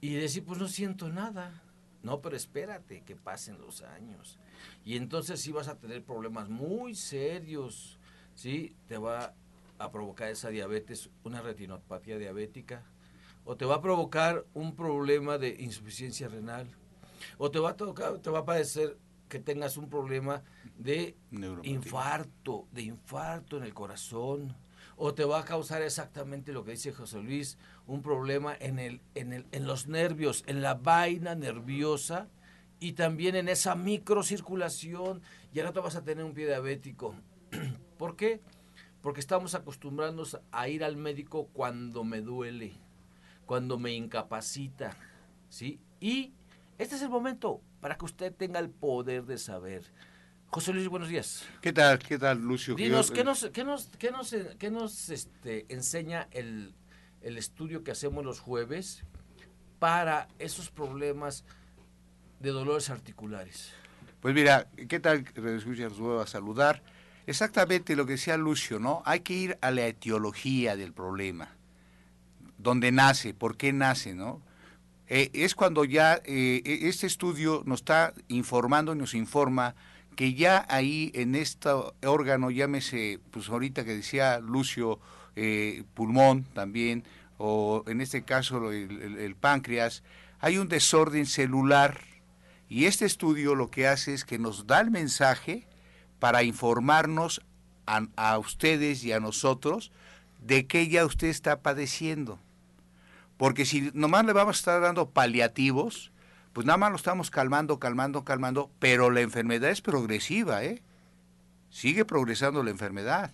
[0.01, 1.63] Y decir, pues no siento nada.
[2.01, 4.37] No, pero espérate que pasen los años.
[4.83, 7.97] Y entonces sí vas a tener problemas muy serios.
[8.35, 8.75] ¿sí?
[8.89, 9.33] Te va
[9.77, 12.83] a provocar esa diabetes, una retinopatía diabética,
[13.45, 16.67] o te va a provocar un problema de insuficiencia renal,
[17.37, 18.97] o te va a tocar, te va a padecer
[19.33, 20.43] que tengas un problema
[20.77, 21.17] de
[21.63, 24.55] infarto, de infarto en el corazón,
[24.95, 29.01] o te va a causar exactamente lo que dice José Luis, un problema en, el,
[29.15, 32.27] en, el, en los nervios, en la vaina nerviosa
[32.79, 35.23] y también en esa microcirculación.
[35.51, 37.15] Y ahora te vas a tener un pie diabético.
[37.97, 38.39] ¿Por qué?
[39.01, 42.73] Porque estamos acostumbrados a ir al médico cuando me duele
[43.47, 44.95] cuando me incapacita,
[45.49, 45.79] ¿sí?
[45.99, 46.33] Y
[46.77, 49.83] este es el momento para que usted tenga el poder de saber.
[50.47, 51.43] José Luis, buenos días.
[51.61, 51.99] ¿Qué tal?
[51.99, 52.75] ¿Qué tal, Lucio?
[52.75, 56.73] Dinos, ¿qué nos, qué nos, qué nos, qué nos este, enseña el,
[57.21, 59.03] el estudio que hacemos los jueves
[59.79, 61.43] para esos problemas
[62.39, 63.73] de dolores articulares?
[64.21, 65.25] Pues mira, ¿qué tal?
[65.35, 65.89] Escucha,
[66.21, 66.81] a saludar.
[67.27, 69.03] Exactamente lo que decía Lucio, ¿no?
[69.05, 71.49] Hay que ir a la etiología del problema
[72.57, 74.41] dónde nace, por qué nace, ¿no?
[75.07, 79.75] Eh, es cuando ya eh, e, este estudio nos está informando, nos informa
[80.15, 81.69] que ya ahí en este
[82.05, 84.99] órgano, llámese, pues ahorita que decía Lucio,
[85.35, 87.03] eh, pulmón también,
[87.37, 90.03] o en este caso el, páncreas,
[90.39, 92.01] hay un desorden celular
[92.69, 95.67] Y este estudio lo que hace es que nos da el mensaje
[96.19, 97.41] para informarnos
[97.85, 99.91] a, a ustedes y a nosotros
[100.39, 102.39] de qué ya usted está padeciendo.
[103.37, 106.11] Porque si nomás le vamos a estar dando paliativos,
[106.53, 110.83] pues nada más lo estamos calmando, calmando, calmando, pero la enfermedad es progresiva, ¿eh?
[111.69, 113.33] Sigue progresando la enfermedad.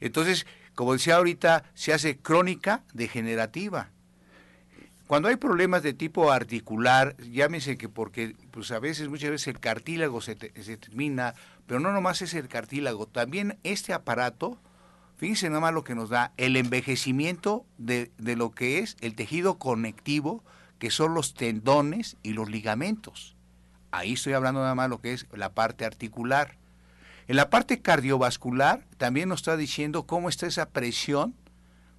[0.00, 3.90] Entonces, como decía ahorita, se hace crónica degenerativa.
[5.06, 9.60] Cuando hay problemas de tipo articular, llámese que porque pues a veces, muchas veces el
[9.60, 11.34] cartílago se, se termina,
[11.66, 14.58] pero no nomás es el cartílago, también este aparato,
[15.22, 19.14] fíjense nada más lo que nos da, el envejecimiento de, de lo que es el
[19.14, 20.42] tejido conectivo,
[20.80, 23.36] que son los tendones y los ligamentos.
[23.92, 26.56] Ahí estoy hablando nada más lo que es la parte articular.
[27.28, 31.36] En la parte cardiovascular también nos está diciendo cómo está esa presión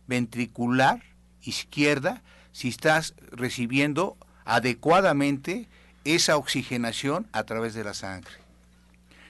[0.06, 1.02] ventricular
[1.44, 5.70] izquierda, si estás recibiendo adecuadamente
[6.04, 8.43] esa oxigenación a través de la sangre.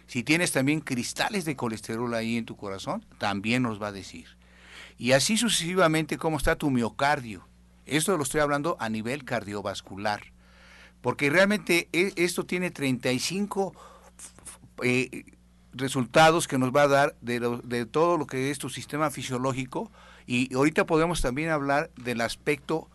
[0.07, 4.27] Si tienes también cristales de colesterol ahí en tu corazón, también nos va a decir.
[4.97, 7.47] Y así sucesivamente cómo está tu miocardio.
[7.85, 10.21] Esto lo estoy hablando a nivel cardiovascular.
[11.01, 13.73] Porque realmente e, esto tiene 35
[14.83, 15.25] eh,
[15.73, 19.91] resultados que nos va a dar de, de todo lo que es tu sistema fisiológico.
[20.25, 22.89] Y ahorita podemos también hablar del aspecto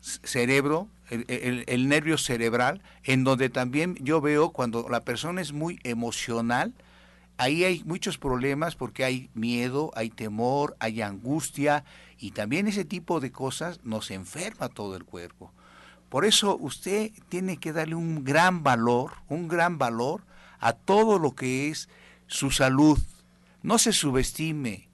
[0.00, 6.72] cerebro, el, nervio cerebral, en donde también yo veo cuando la persona es muy emocional,
[7.36, 11.84] ahí hay muchos problemas porque hay miedo, hay temor, hay angustia
[12.18, 15.52] y también ese tipo de cosas nos enferma todo el cuerpo.
[16.08, 20.22] Por eso usted tiene que darle un gran valor, un gran valor
[20.60, 21.88] a todo lo que es
[22.26, 22.98] su salud.
[23.62, 24.88] No se subestime,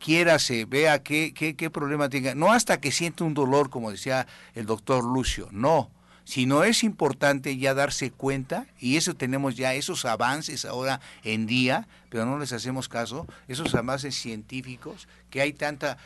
[0.00, 2.34] quiérase, vea qué, qué, qué problema tenga.
[2.34, 5.90] No hasta que siente un dolor, como decía el doctor Lucio, no.
[6.24, 11.88] Sino es importante ya darse cuenta, y eso tenemos ya, esos avances ahora en día,
[12.08, 15.98] pero no les hacemos caso, esos avances científicos, que hay tanta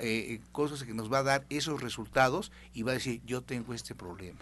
[0.00, 3.72] eh, cosas que nos va a dar esos resultados y va a decir, yo tengo
[3.72, 4.40] este problema.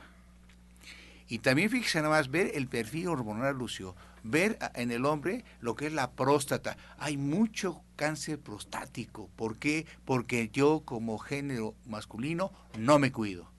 [1.28, 3.94] Y también fíjese nada más ver el perfil hormonal, Lucio
[4.30, 6.76] ver en el hombre lo que es la próstata.
[6.98, 9.30] Hay mucho cáncer prostático.
[9.36, 9.86] ¿Por qué?
[10.04, 13.50] Porque yo como género masculino no me cuido.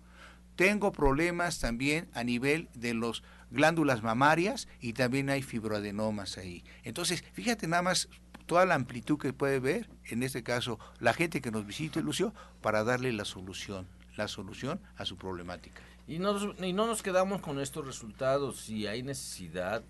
[0.56, 6.64] Tengo problemas también a nivel de las glándulas mamarias y también hay fibroadenomas ahí.
[6.84, 8.10] Entonces, fíjate nada más
[8.48, 12.34] toda la amplitud que puede ver, en este caso, la gente que nos visite, Lucio,
[12.62, 15.82] para darle la solución, la solución a su problemática.
[16.08, 18.62] Y, y no nos quedamos con estos resultados.
[18.62, 19.84] Si hay necesidad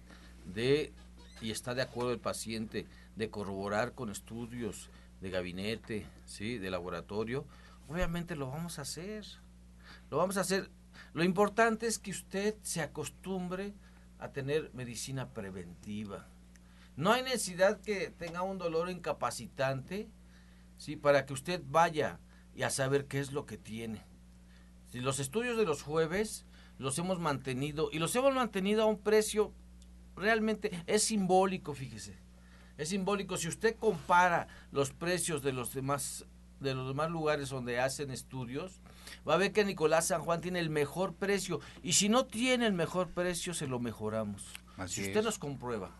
[0.45, 0.91] de,
[1.41, 4.89] y está de acuerdo el paciente, de corroborar con estudios
[5.21, 6.57] de gabinete, ¿sí?
[6.57, 7.45] de laboratorio,
[7.87, 9.25] obviamente lo vamos a hacer.
[10.09, 10.69] Lo vamos a hacer.
[11.13, 13.73] Lo importante es que usted se acostumbre
[14.19, 16.27] a tener medicina preventiva.
[16.95, 20.09] No hay necesidad que tenga un dolor incapacitante,
[20.77, 20.95] ¿sí?
[20.95, 22.19] Para que usted vaya
[22.55, 24.03] y a saber qué es lo que tiene.
[24.87, 26.45] Si los estudios de los jueves
[26.77, 29.53] los hemos mantenido y los hemos mantenido a un precio
[30.15, 32.17] realmente es simbólico, fíjese.
[32.77, 33.37] Es simbólico.
[33.37, 36.25] Si usted compara los precios de los demás
[36.59, 38.81] de los demás lugares donde hacen estudios,
[39.27, 41.59] va a ver que Nicolás San Juan tiene el mejor precio.
[41.83, 44.47] Y si no tiene el mejor precio, se lo mejoramos.
[44.87, 45.91] si usted los comprueba,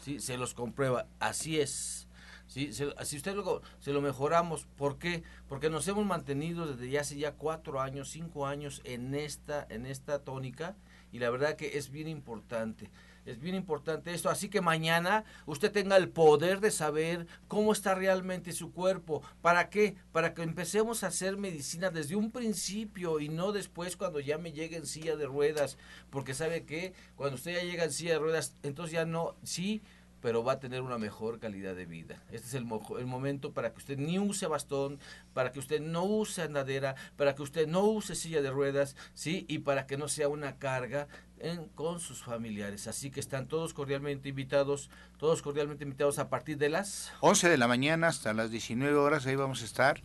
[0.00, 0.18] ¿sí?
[0.18, 1.06] se los comprueba.
[1.20, 2.08] Así es.
[2.52, 2.70] ¿Sí?
[2.72, 5.22] si usted luego se lo mejoramos, ¿por qué?
[5.48, 9.86] Porque nos hemos mantenido desde ya hace ya cuatro años, cinco años en esta, en
[9.86, 10.76] esta tónica
[11.12, 12.90] y la verdad que es bien importante.
[13.24, 14.30] Es bien importante esto.
[14.30, 19.22] Así que mañana usted tenga el poder de saber cómo está realmente su cuerpo.
[19.40, 19.94] ¿Para qué?
[20.10, 24.52] Para que empecemos a hacer medicina desde un principio y no después cuando ya me
[24.52, 25.78] llegue en silla de ruedas.
[26.10, 29.82] Porque sabe que cuando usted ya llega en silla de ruedas, entonces ya no, sí,
[30.22, 32.22] pero va a tener una mejor calidad de vida.
[32.30, 32.66] Este es el,
[32.98, 35.00] el, momento para que usted ni use bastón,
[35.34, 39.44] para que usted no use andadera, para que usted no use silla de ruedas, ¿sí?
[39.48, 41.08] Y para que no sea una carga
[41.40, 42.86] en, con sus familiares.
[42.86, 47.58] Así que están todos cordialmente invitados, todos cordialmente invitados a partir de las 11 de
[47.58, 50.02] la mañana hasta las 19 horas, ahí vamos a estar.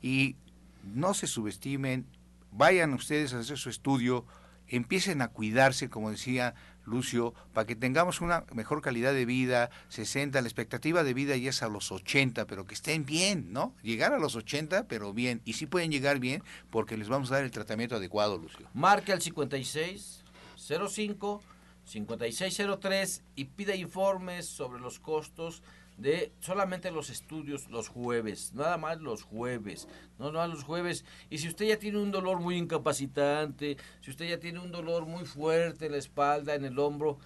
[0.00, 0.36] Y
[0.82, 2.06] no se subestimen,
[2.50, 4.24] vayan ustedes a hacer su estudio,
[4.68, 6.54] empiecen a cuidarse, como decía
[6.90, 11.50] Lucio, para que tengamos una mejor calidad de vida, 60, la expectativa de vida ya
[11.50, 13.74] es a los 80, pero que estén bien, ¿no?
[13.82, 15.40] Llegar a los 80, pero bien.
[15.44, 18.68] Y sí pueden llegar bien porque les vamos a dar el tratamiento adecuado, Lucio.
[18.74, 20.24] Marque al 56
[20.56, 21.42] 05
[21.84, 25.62] 5603 y pida informes sobre los costos
[26.00, 29.86] de solamente los estudios los jueves, nada más los jueves,
[30.18, 31.04] no, no los jueves.
[31.28, 35.04] Y si usted ya tiene un dolor muy incapacitante, si usted ya tiene un dolor
[35.04, 37.18] muy fuerte en la espalda, en el hombro,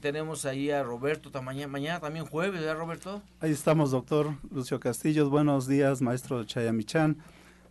[0.00, 3.22] tenemos ahí a Roberto mañana, mañana también jueves, ¿verdad Roberto?
[3.40, 5.28] Ahí estamos, doctor Lucio Castillos.
[5.28, 7.18] Buenos días, maestro Chayamichan.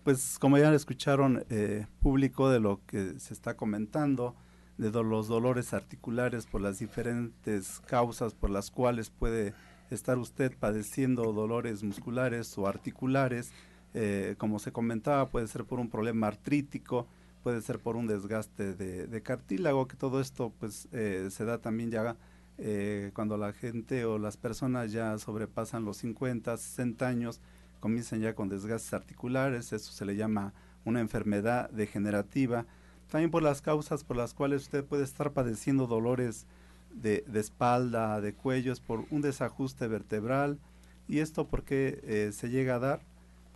[0.04, 4.36] Pues como ya escucharon, eh, público de lo que se está comentando,
[4.78, 9.54] de los dolores articulares por las diferentes causas por las cuales puede
[9.96, 13.52] estar usted padeciendo dolores musculares o articulares,
[13.94, 17.08] eh, como se comentaba, puede ser por un problema artrítico,
[17.44, 21.92] puede ser por un desgaste de, cartílago, que todo esto pues eh, se da también
[21.92, 22.16] ya
[22.58, 27.42] eh, cuando la gente o las personas ya sobrepasan los 50, 60 años,
[27.80, 30.54] comienzan ya con desgastes articulares, eso se le llama
[30.86, 32.66] una enfermedad degenerativa,
[33.10, 36.46] también por las causas por las cuales usted puede estar padeciendo dolores
[36.94, 40.60] de, espalda, de cuello, es por un desajuste vertebral.
[41.08, 43.02] ¿Y esto porque eh, se llega a dar?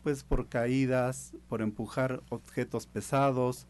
[0.03, 3.65] Pues por caídas, por empujar objetos pesados,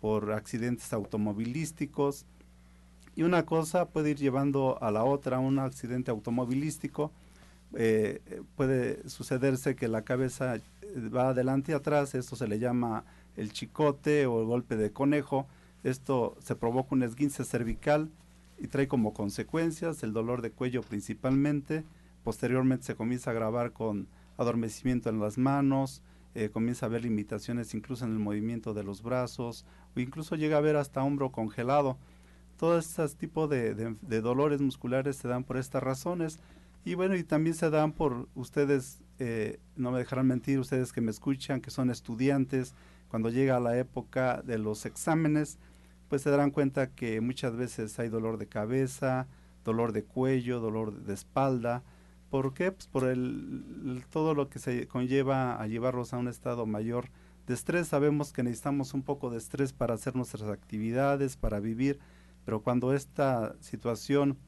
[0.00, 2.26] por accidentes automovilísticos.
[3.16, 7.12] Y una cosa puede ir llevando a la otra, un accidente automovilístico.
[7.74, 10.62] Eh, puede sucederse que la cabeza eh,
[11.14, 13.04] va adelante y atrás, esto se le llama
[13.36, 15.46] el chicote o el golpe de conejo.
[15.84, 18.10] Esto se provoca un esguince cervical
[18.58, 21.84] y trae como consecuencias el dolor de cuello principalmente.
[22.24, 26.02] Posteriormente se comienza a agravar con adormecimiento en las manos,
[26.34, 29.64] eh, comienza a haber limitaciones incluso en el movimiento de los brazos
[29.96, 31.98] o incluso llega a haber hasta hombro congelado.
[32.56, 36.38] Todos estos tipos de, dolores musculares se dan por estas razones
[36.84, 41.00] y bueno, y también se dan por ustedes, eh, no me dejarán mentir, ustedes que
[41.00, 42.74] me escuchan, que son estudiantes,
[43.08, 45.58] cuando llega la época de los exámenes,
[46.08, 49.28] pues se darán cuenta que muchas veces hay dolor de cabeza,
[49.64, 51.82] dolor de cuello, dolor de espalda.
[52.30, 52.72] ¿Por qué?
[52.72, 57.10] Pues por el, todo lo que se conlleva a llevarlos a un estado mayor
[57.46, 57.88] de estrés.
[57.88, 61.98] Sabemos que necesitamos un poco de estrés para hacer nuestras actividades, para vivir,
[62.44, 64.38] pero cuando esta situación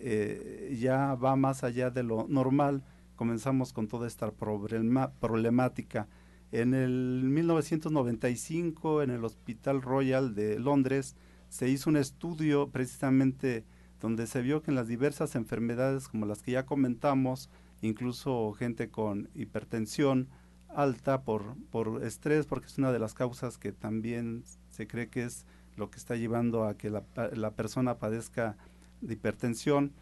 [0.00, 2.84] eh, ya va más allá de lo normal,
[3.16, 6.08] comenzamos con toda esta problemática
[6.52, 11.14] en el 1995, en el Hospital Royal de Londres,
[11.48, 13.64] se hizo un estudio precisamente
[14.00, 17.50] donde se vio que en las diversas enfermedades como las que ya comentamos,
[17.82, 20.28] incluso gente con hipertensión
[20.68, 25.24] alta por, por estrés, porque es una de las causas que también se cree que
[25.24, 25.46] es
[25.76, 28.56] lo que está llevando a que la, la persona padezca
[29.00, 29.92] de hipertensión,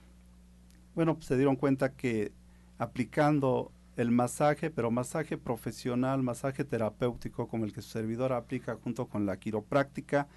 [0.94, 2.32] bueno, pues se dieron cuenta que
[2.78, 9.06] aplicando el masaje, pero masaje profesional, masaje terapéutico como el que su servidor aplica junto
[9.06, 10.28] con la quiropráctica,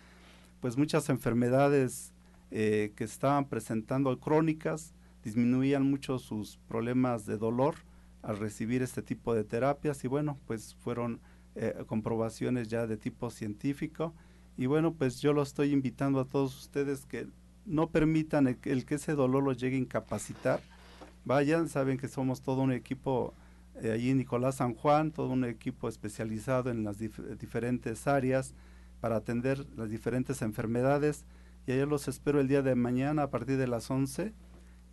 [0.61, 2.13] pues muchas enfermedades
[2.51, 4.93] eh, que estaban presentando crónicas
[5.23, 7.75] disminuían mucho sus problemas de dolor
[8.21, 11.19] al recibir este tipo de terapias y bueno, pues fueron
[11.55, 14.13] eh, comprobaciones ya de tipo científico
[14.57, 17.27] y bueno, pues yo lo estoy invitando a todos ustedes que
[17.65, 20.61] no permitan el, el que ese dolor los llegue a incapacitar.
[21.25, 23.33] Vayan, saben que somos todo un equipo
[23.81, 28.53] eh, allí Nicolás San Juan, todo un equipo especializado en las diferentes áreas
[28.99, 31.25] para atender las diferentes enfermedades.
[31.65, 34.33] Y allá los espero el día de mañana a partir de las 11,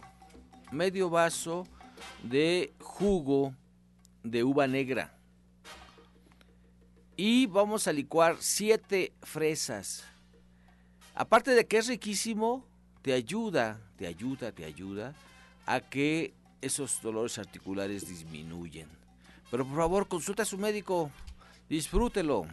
[0.70, 1.66] medio vaso
[2.22, 3.54] de jugo
[4.22, 5.12] de uva negra.
[7.16, 10.04] Y vamos a licuar siete fresas.
[11.14, 12.64] Aparte de que es riquísimo,
[13.02, 15.14] te ayuda, te ayuda, te ayuda
[15.66, 18.88] a que esos dolores articulares disminuyen.
[19.50, 21.10] Pero por favor, consulta a su médico,
[21.68, 22.46] disfrútelo.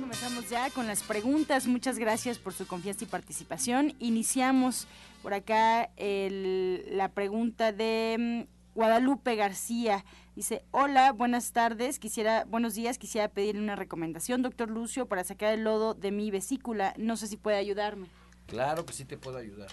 [0.00, 1.66] Comenzamos ya con las preguntas.
[1.66, 3.94] Muchas gracias por su confianza y participación.
[3.98, 4.86] Iniciamos
[5.22, 10.04] por acá la pregunta de mm, Guadalupe García.
[10.36, 15.52] Dice, hola, buenas tardes, quisiera, buenos días, quisiera pedirle una recomendación, doctor Lucio, para sacar
[15.52, 16.94] el lodo de mi vesícula.
[16.96, 18.06] No sé si puede ayudarme.
[18.46, 19.66] Claro que sí te puedo ayudar.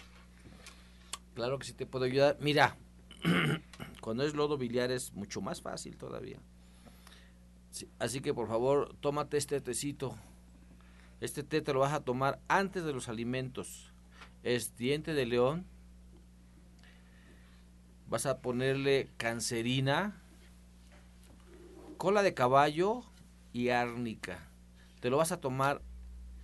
[1.36, 2.38] Claro que sí te puedo ayudar.
[2.42, 2.78] Mira,
[4.02, 6.40] cuando es lodo biliar es mucho más fácil todavía.
[8.00, 10.16] así que por favor, tómate este tecito.
[11.22, 13.94] Este té te lo vas a tomar antes de los alimentos.
[14.42, 15.68] Es diente de león.
[18.08, 20.22] Vas a ponerle cancerina,
[21.98, 23.04] cola de caballo
[23.52, 24.40] y árnica.
[25.00, 25.82] Te lo vas a tomar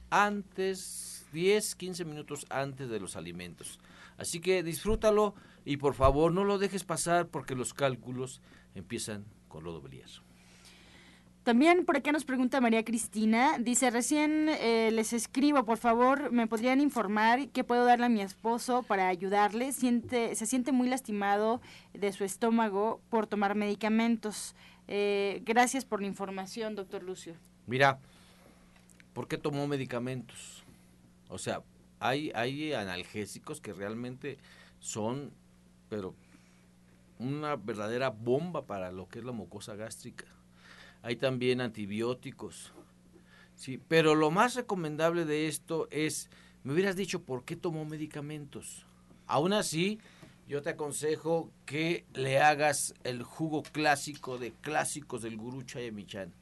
[0.10, 3.80] antes, 10, 15 minutos antes de los alimentos.
[4.18, 5.36] Así que disfrútalo
[5.66, 8.42] y por favor no lo dejes pasar porque los cálculos
[8.76, 10.10] empiezan con lo biliar.
[11.44, 16.46] También por acá nos pregunta María Cristina, dice, recién eh, les escribo, por favor, ¿me
[16.46, 19.72] podrían informar qué puedo darle a mi esposo para ayudarle?
[19.72, 21.60] Siente, se siente muy lastimado
[21.94, 24.54] de su estómago por tomar medicamentos.
[24.88, 27.34] Eh, gracias por la información, doctor Lucio.
[27.66, 27.98] Mira,
[29.14, 30.64] ¿por qué tomó medicamentos?
[31.28, 31.64] O sea,
[32.00, 34.38] hay, hay analgésicos que realmente
[34.80, 35.32] son,
[35.90, 36.14] pero
[37.18, 40.26] una verdadera bomba para lo que es la mucosa gástrica.
[41.04, 42.74] Hay también antibióticos.
[43.56, 46.30] Sí, pero lo más recomendable de esto es,
[46.64, 48.86] me hubieras dicho por qué tomó medicamentos.
[49.28, 50.00] Aún así,
[50.48, 56.34] yo te aconsejo que le hagas el jugo clásico de clásicos del gurú Chayamichan.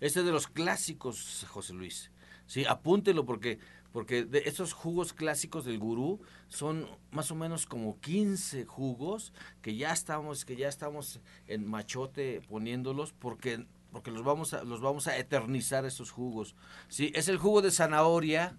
[0.00, 2.10] Este es de los clásicos, José Luis.
[2.46, 3.58] Sí, apúntelo porque
[3.92, 9.76] porque de estos jugos clásicos del gurú son más o menos como 15 jugos que
[9.76, 15.06] ya estamos que ya estamos en machote poniéndolos porque porque los vamos a los vamos
[15.06, 16.54] a eternizar esos jugos.
[16.88, 18.56] Sí, es el jugo de zanahoria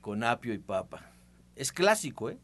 [0.00, 1.10] con apio y papa.
[1.56, 2.38] Es clásico, ¿eh?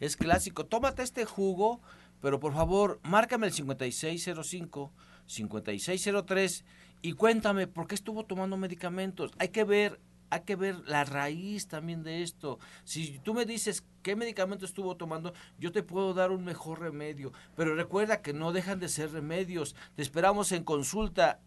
[0.00, 0.66] Es clásico.
[0.66, 1.80] Tómate este jugo,
[2.20, 4.92] pero por favor, márcame el 5605
[5.26, 6.64] 5603
[7.02, 9.32] y cuéntame por qué estuvo tomando medicamentos.
[9.38, 10.00] Hay que ver
[10.32, 12.58] hay que ver la raíz también de esto.
[12.84, 17.34] Si tú me dices qué medicamento estuvo tomando, yo te puedo dar un mejor remedio.
[17.54, 19.76] Pero recuerda que no dejan de ser remedios.
[19.94, 21.40] Te esperamos en consulta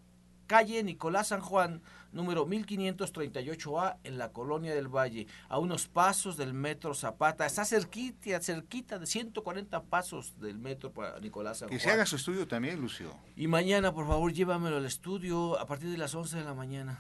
[0.46, 1.82] calle Nicolás San Juan,
[2.12, 7.48] número 1538A, en la Colonia del Valle, a unos pasos del metro Zapata.
[7.48, 11.80] Está cerquita, cerquita de 140 pasos del metro para Nicolás San Juan.
[11.80, 13.18] Que se haga su estudio también, Lucio.
[13.36, 17.00] Y mañana, por favor, llévamelo al estudio a partir de las 11 de la mañana.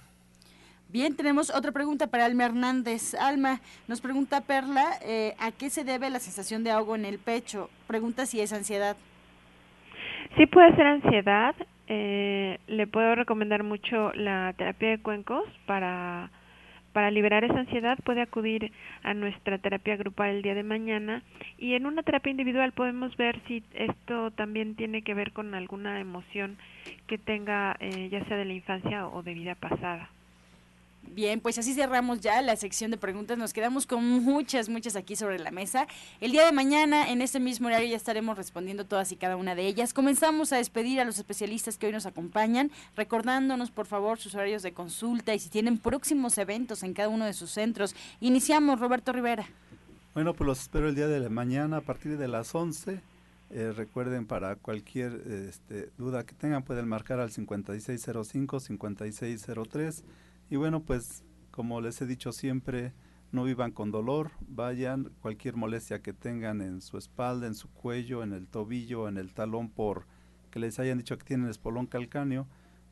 [0.89, 3.15] Bien, tenemos otra pregunta para Alma Hernández.
[3.15, 7.19] Alma, nos pregunta Perla, eh, ¿a qué se debe la sensación de ahogo en el
[7.19, 7.69] pecho?
[7.88, 8.95] Pregunta si es ansiedad.
[10.38, 11.55] Sí puede ser ansiedad.
[11.88, 16.29] Eh, le puedo recomendar mucho la terapia de cuencos para,
[16.93, 17.97] para liberar esa ansiedad.
[18.03, 18.71] Puede acudir
[19.03, 21.23] a nuestra terapia grupal el día de mañana
[21.57, 25.99] y en una terapia individual podemos ver si esto también tiene que ver con alguna
[25.99, 26.57] emoción
[27.07, 30.09] que tenga, eh, ya sea de la infancia o de vida pasada.
[31.14, 33.38] Bien, pues así cerramos ya la sección de preguntas.
[33.38, 35.88] Nos quedamos con muchas, muchas aquí sobre la mesa.
[36.20, 39.56] El día de mañana, en este mismo horario, ya estaremos respondiendo todas y cada una
[39.56, 39.93] de ellas.
[39.93, 44.64] Comenzamos a despedir a los especialistas que hoy nos acompañan, recordándonos, por favor, sus horarios
[44.64, 47.95] de consulta y si tienen próximos eventos en cada uno de sus centros.
[48.20, 49.47] Iniciamos, Roberto Rivera.
[50.14, 52.99] Bueno, pues los espero el día de mañana a partir de las 11.
[53.51, 60.03] Eh, recuerden, para cualquier este, duda que tengan, pueden marcar al 5605-5603
[60.50, 62.93] y bueno, pues como les he dicho siempre,
[63.32, 68.24] no vivan con dolor, vayan, cualquier molestia que tengan en su espalda, en su cuello,
[68.24, 70.08] en el tobillo, en el talón por
[70.52, 72.48] que les hayan dicho que tienen espolón calcáneo,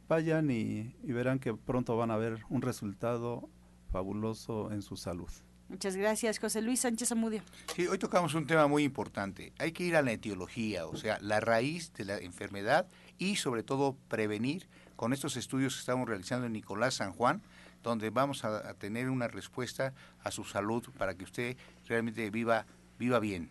[0.09, 3.49] vayan y, y verán que pronto van a ver un resultado
[3.89, 5.29] fabuloso en su salud.
[5.69, 7.41] Muchas gracias, José Luis Sánchez Amudio.
[7.73, 9.53] Sí, hoy tocamos un tema muy importante.
[9.59, 12.87] Hay que ir a la etiología, o sea, la raíz de la enfermedad
[13.17, 14.67] y sobre todo prevenir
[15.03, 17.41] con estos estudios que estamos realizando en Nicolás San Juan,
[17.83, 19.93] donde vamos a, tener una respuesta
[20.23, 21.57] a su salud para que usted
[21.89, 22.65] realmente viva,
[22.97, 23.49] viva bien.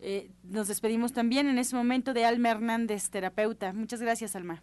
[0.00, 3.74] Eh, nos despedimos también en este momento de Alma Hernández, terapeuta.
[3.74, 4.62] Muchas gracias, Alma.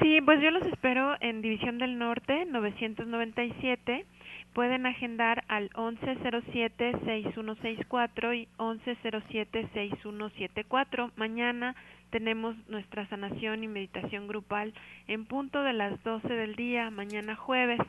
[0.00, 4.06] Sí, pues yo los espero en División del Norte, 997
[4.52, 11.10] pueden agendar al 1107-6164 y 1107-6174.
[11.16, 11.74] Mañana
[12.10, 14.74] tenemos nuestra sanación y meditación grupal
[15.06, 17.80] en punto de las 12 del día, mañana jueves.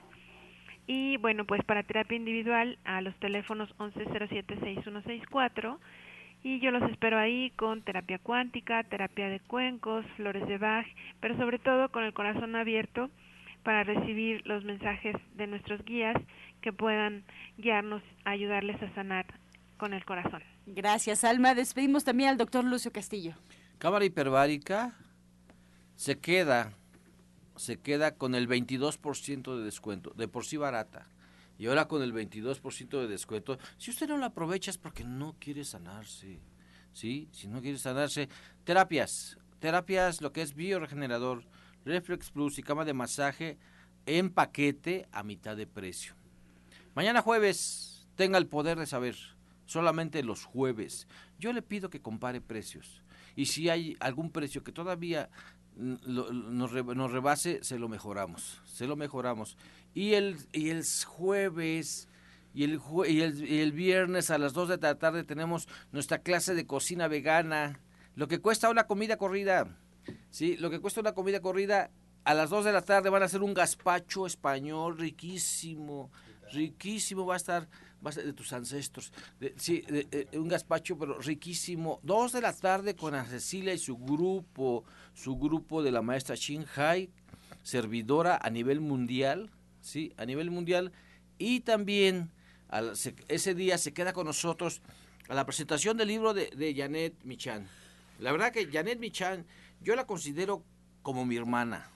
[0.88, 5.78] Y bueno, pues para terapia individual a los teléfonos 1107-6164
[6.44, 10.88] y yo los espero ahí con terapia cuántica, terapia de cuencos, flores de Bach,
[11.20, 13.10] pero sobre todo con el corazón abierto
[13.64, 16.16] para recibir los mensajes de nuestros guías
[16.62, 17.26] que puedan
[17.58, 19.26] guiarnos, ayudarles a sanar
[19.78, 20.44] con el corazón.
[20.66, 21.56] Gracias, Alma.
[21.56, 23.34] Despedimos también al doctor Lucio Castillo.
[23.78, 24.94] Cámara hiperbárica
[25.96, 26.74] se queda,
[27.56, 31.08] se queda con el 22% de descuento, de por sí barata.
[31.58, 35.36] Y ahora con el 22% de descuento, si usted no lo aprovecha es porque no
[35.40, 36.40] quiere sanarse.
[36.94, 37.30] ¿Sí?
[37.32, 38.30] Si no quiere sanarse,
[38.64, 41.44] terapias, terapias, lo que es bioregenerador,
[41.86, 43.58] Reflex Plus y cama de masaje
[44.06, 46.19] en paquete a mitad de precio.
[46.96, 49.16] Mañana jueves, tenga el poder de saber,
[49.66, 51.08] solamente los jueves.
[51.40, 53.04] Yo le pido que compare precios.
[53.36, 55.30] Y si hay algún precio que todavía
[55.76, 58.62] nos, rebase, se lo mejoramos.
[58.66, 59.58] Se lo mejoramos.
[59.94, 62.10] Y el, y el jueves
[62.54, 66.56] y el, el, y el viernes a las 2 de la tarde tenemos nuestra clase
[66.56, 67.80] de cocina vegana.
[68.16, 69.78] Lo que cuesta una comida corrida.
[70.32, 71.92] Sí, lo que cuesta una comida corrida
[72.24, 76.12] a las 2 de la tarde van a hacer un gazpacho español riquísimo,
[76.52, 77.68] riquísimo va a estar,
[78.06, 79.12] va a de tus ancestros.
[79.58, 79.84] sí,
[80.34, 82.00] un gazpacho pero riquísimo.
[82.04, 84.84] 2 de la tarde con a Cecilia y su grupo,
[85.14, 86.36] su grupo de la maestra
[86.76, 87.10] Hai,
[87.64, 89.50] servidora a nivel mundial,
[89.82, 90.92] sí, a nivel mundial
[91.38, 92.32] y también
[93.28, 94.82] ese día se queda con nosotros
[95.28, 97.68] a la presentación del libro de, de Janet Michan.
[98.20, 99.46] La verdad que Janet Michan
[99.82, 100.64] yo la considero
[101.02, 101.90] como mi hermana.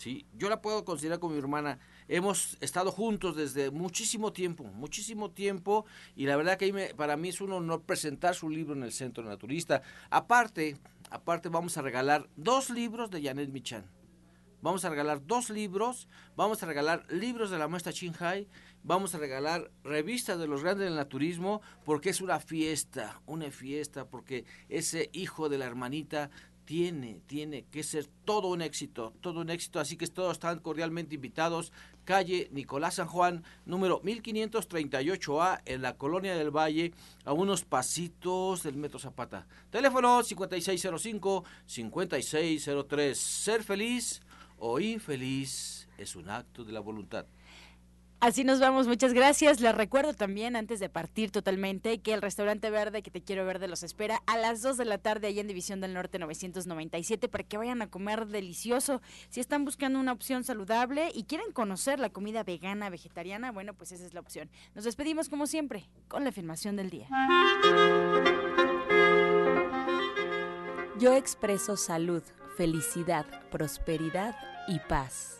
[0.00, 0.24] ¿sí?
[0.36, 1.78] Yo la puedo considerar como mi hermana.
[2.12, 5.86] Hemos estado juntos desde muchísimo tiempo, muchísimo tiempo,
[6.16, 9.22] y la verdad que para mí es un honor presentar su libro en el Centro
[9.22, 9.82] Naturista.
[10.10, 10.76] Aparte,
[11.08, 13.84] aparte vamos a regalar dos libros de Janet Michan.
[14.60, 18.48] Vamos a regalar dos libros, vamos a regalar libros de la maestra Hai,
[18.82, 24.06] vamos a regalar revistas de los grandes del naturismo, porque es una fiesta, una fiesta,
[24.06, 26.28] porque ese hijo de la hermanita
[26.70, 31.16] tiene, tiene que ser todo un éxito, todo un éxito, así que todos están cordialmente
[31.16, 31.72] invitados.
[32.04, 36.92] Calle Nicolás San Juan, número 1538A, en la Colonia del Valle,
[37.24, 39.46] a unos pasitos del Metro Zapata.
[39.70, 43.14] Teléfono 5605-5603.
[43.14, 44.22] Ser feliz
[44.58, 47.26] o infeliz es un acto de la voluntad.
[48.20, 49.60] Así nos vamos, muchas gracias.
[49.60, 53.66] Les recuerdo también, antes de partir totalmente, que el restaurante verde que te quiero verde
[53.66, 57.44] los espera a las 2 de la tarde allá en División del Norte 997 para
[57.44, 59.00] que vayan a comer delicioso.
[59.30, 63.90] Si están buscando una opción saludable y quieren conocer la comida vegana, vegetariana, bueno, pues
[63.92, 64.50] esa es la opción.
[64.74, 67.08] Nos despedimos como siempre con la afirmación del día.
[70.98, 72.22] Yo expreso salud,
[72.58, 74.36] felicidad, prosperidad
[74.68, 75.39] y paz.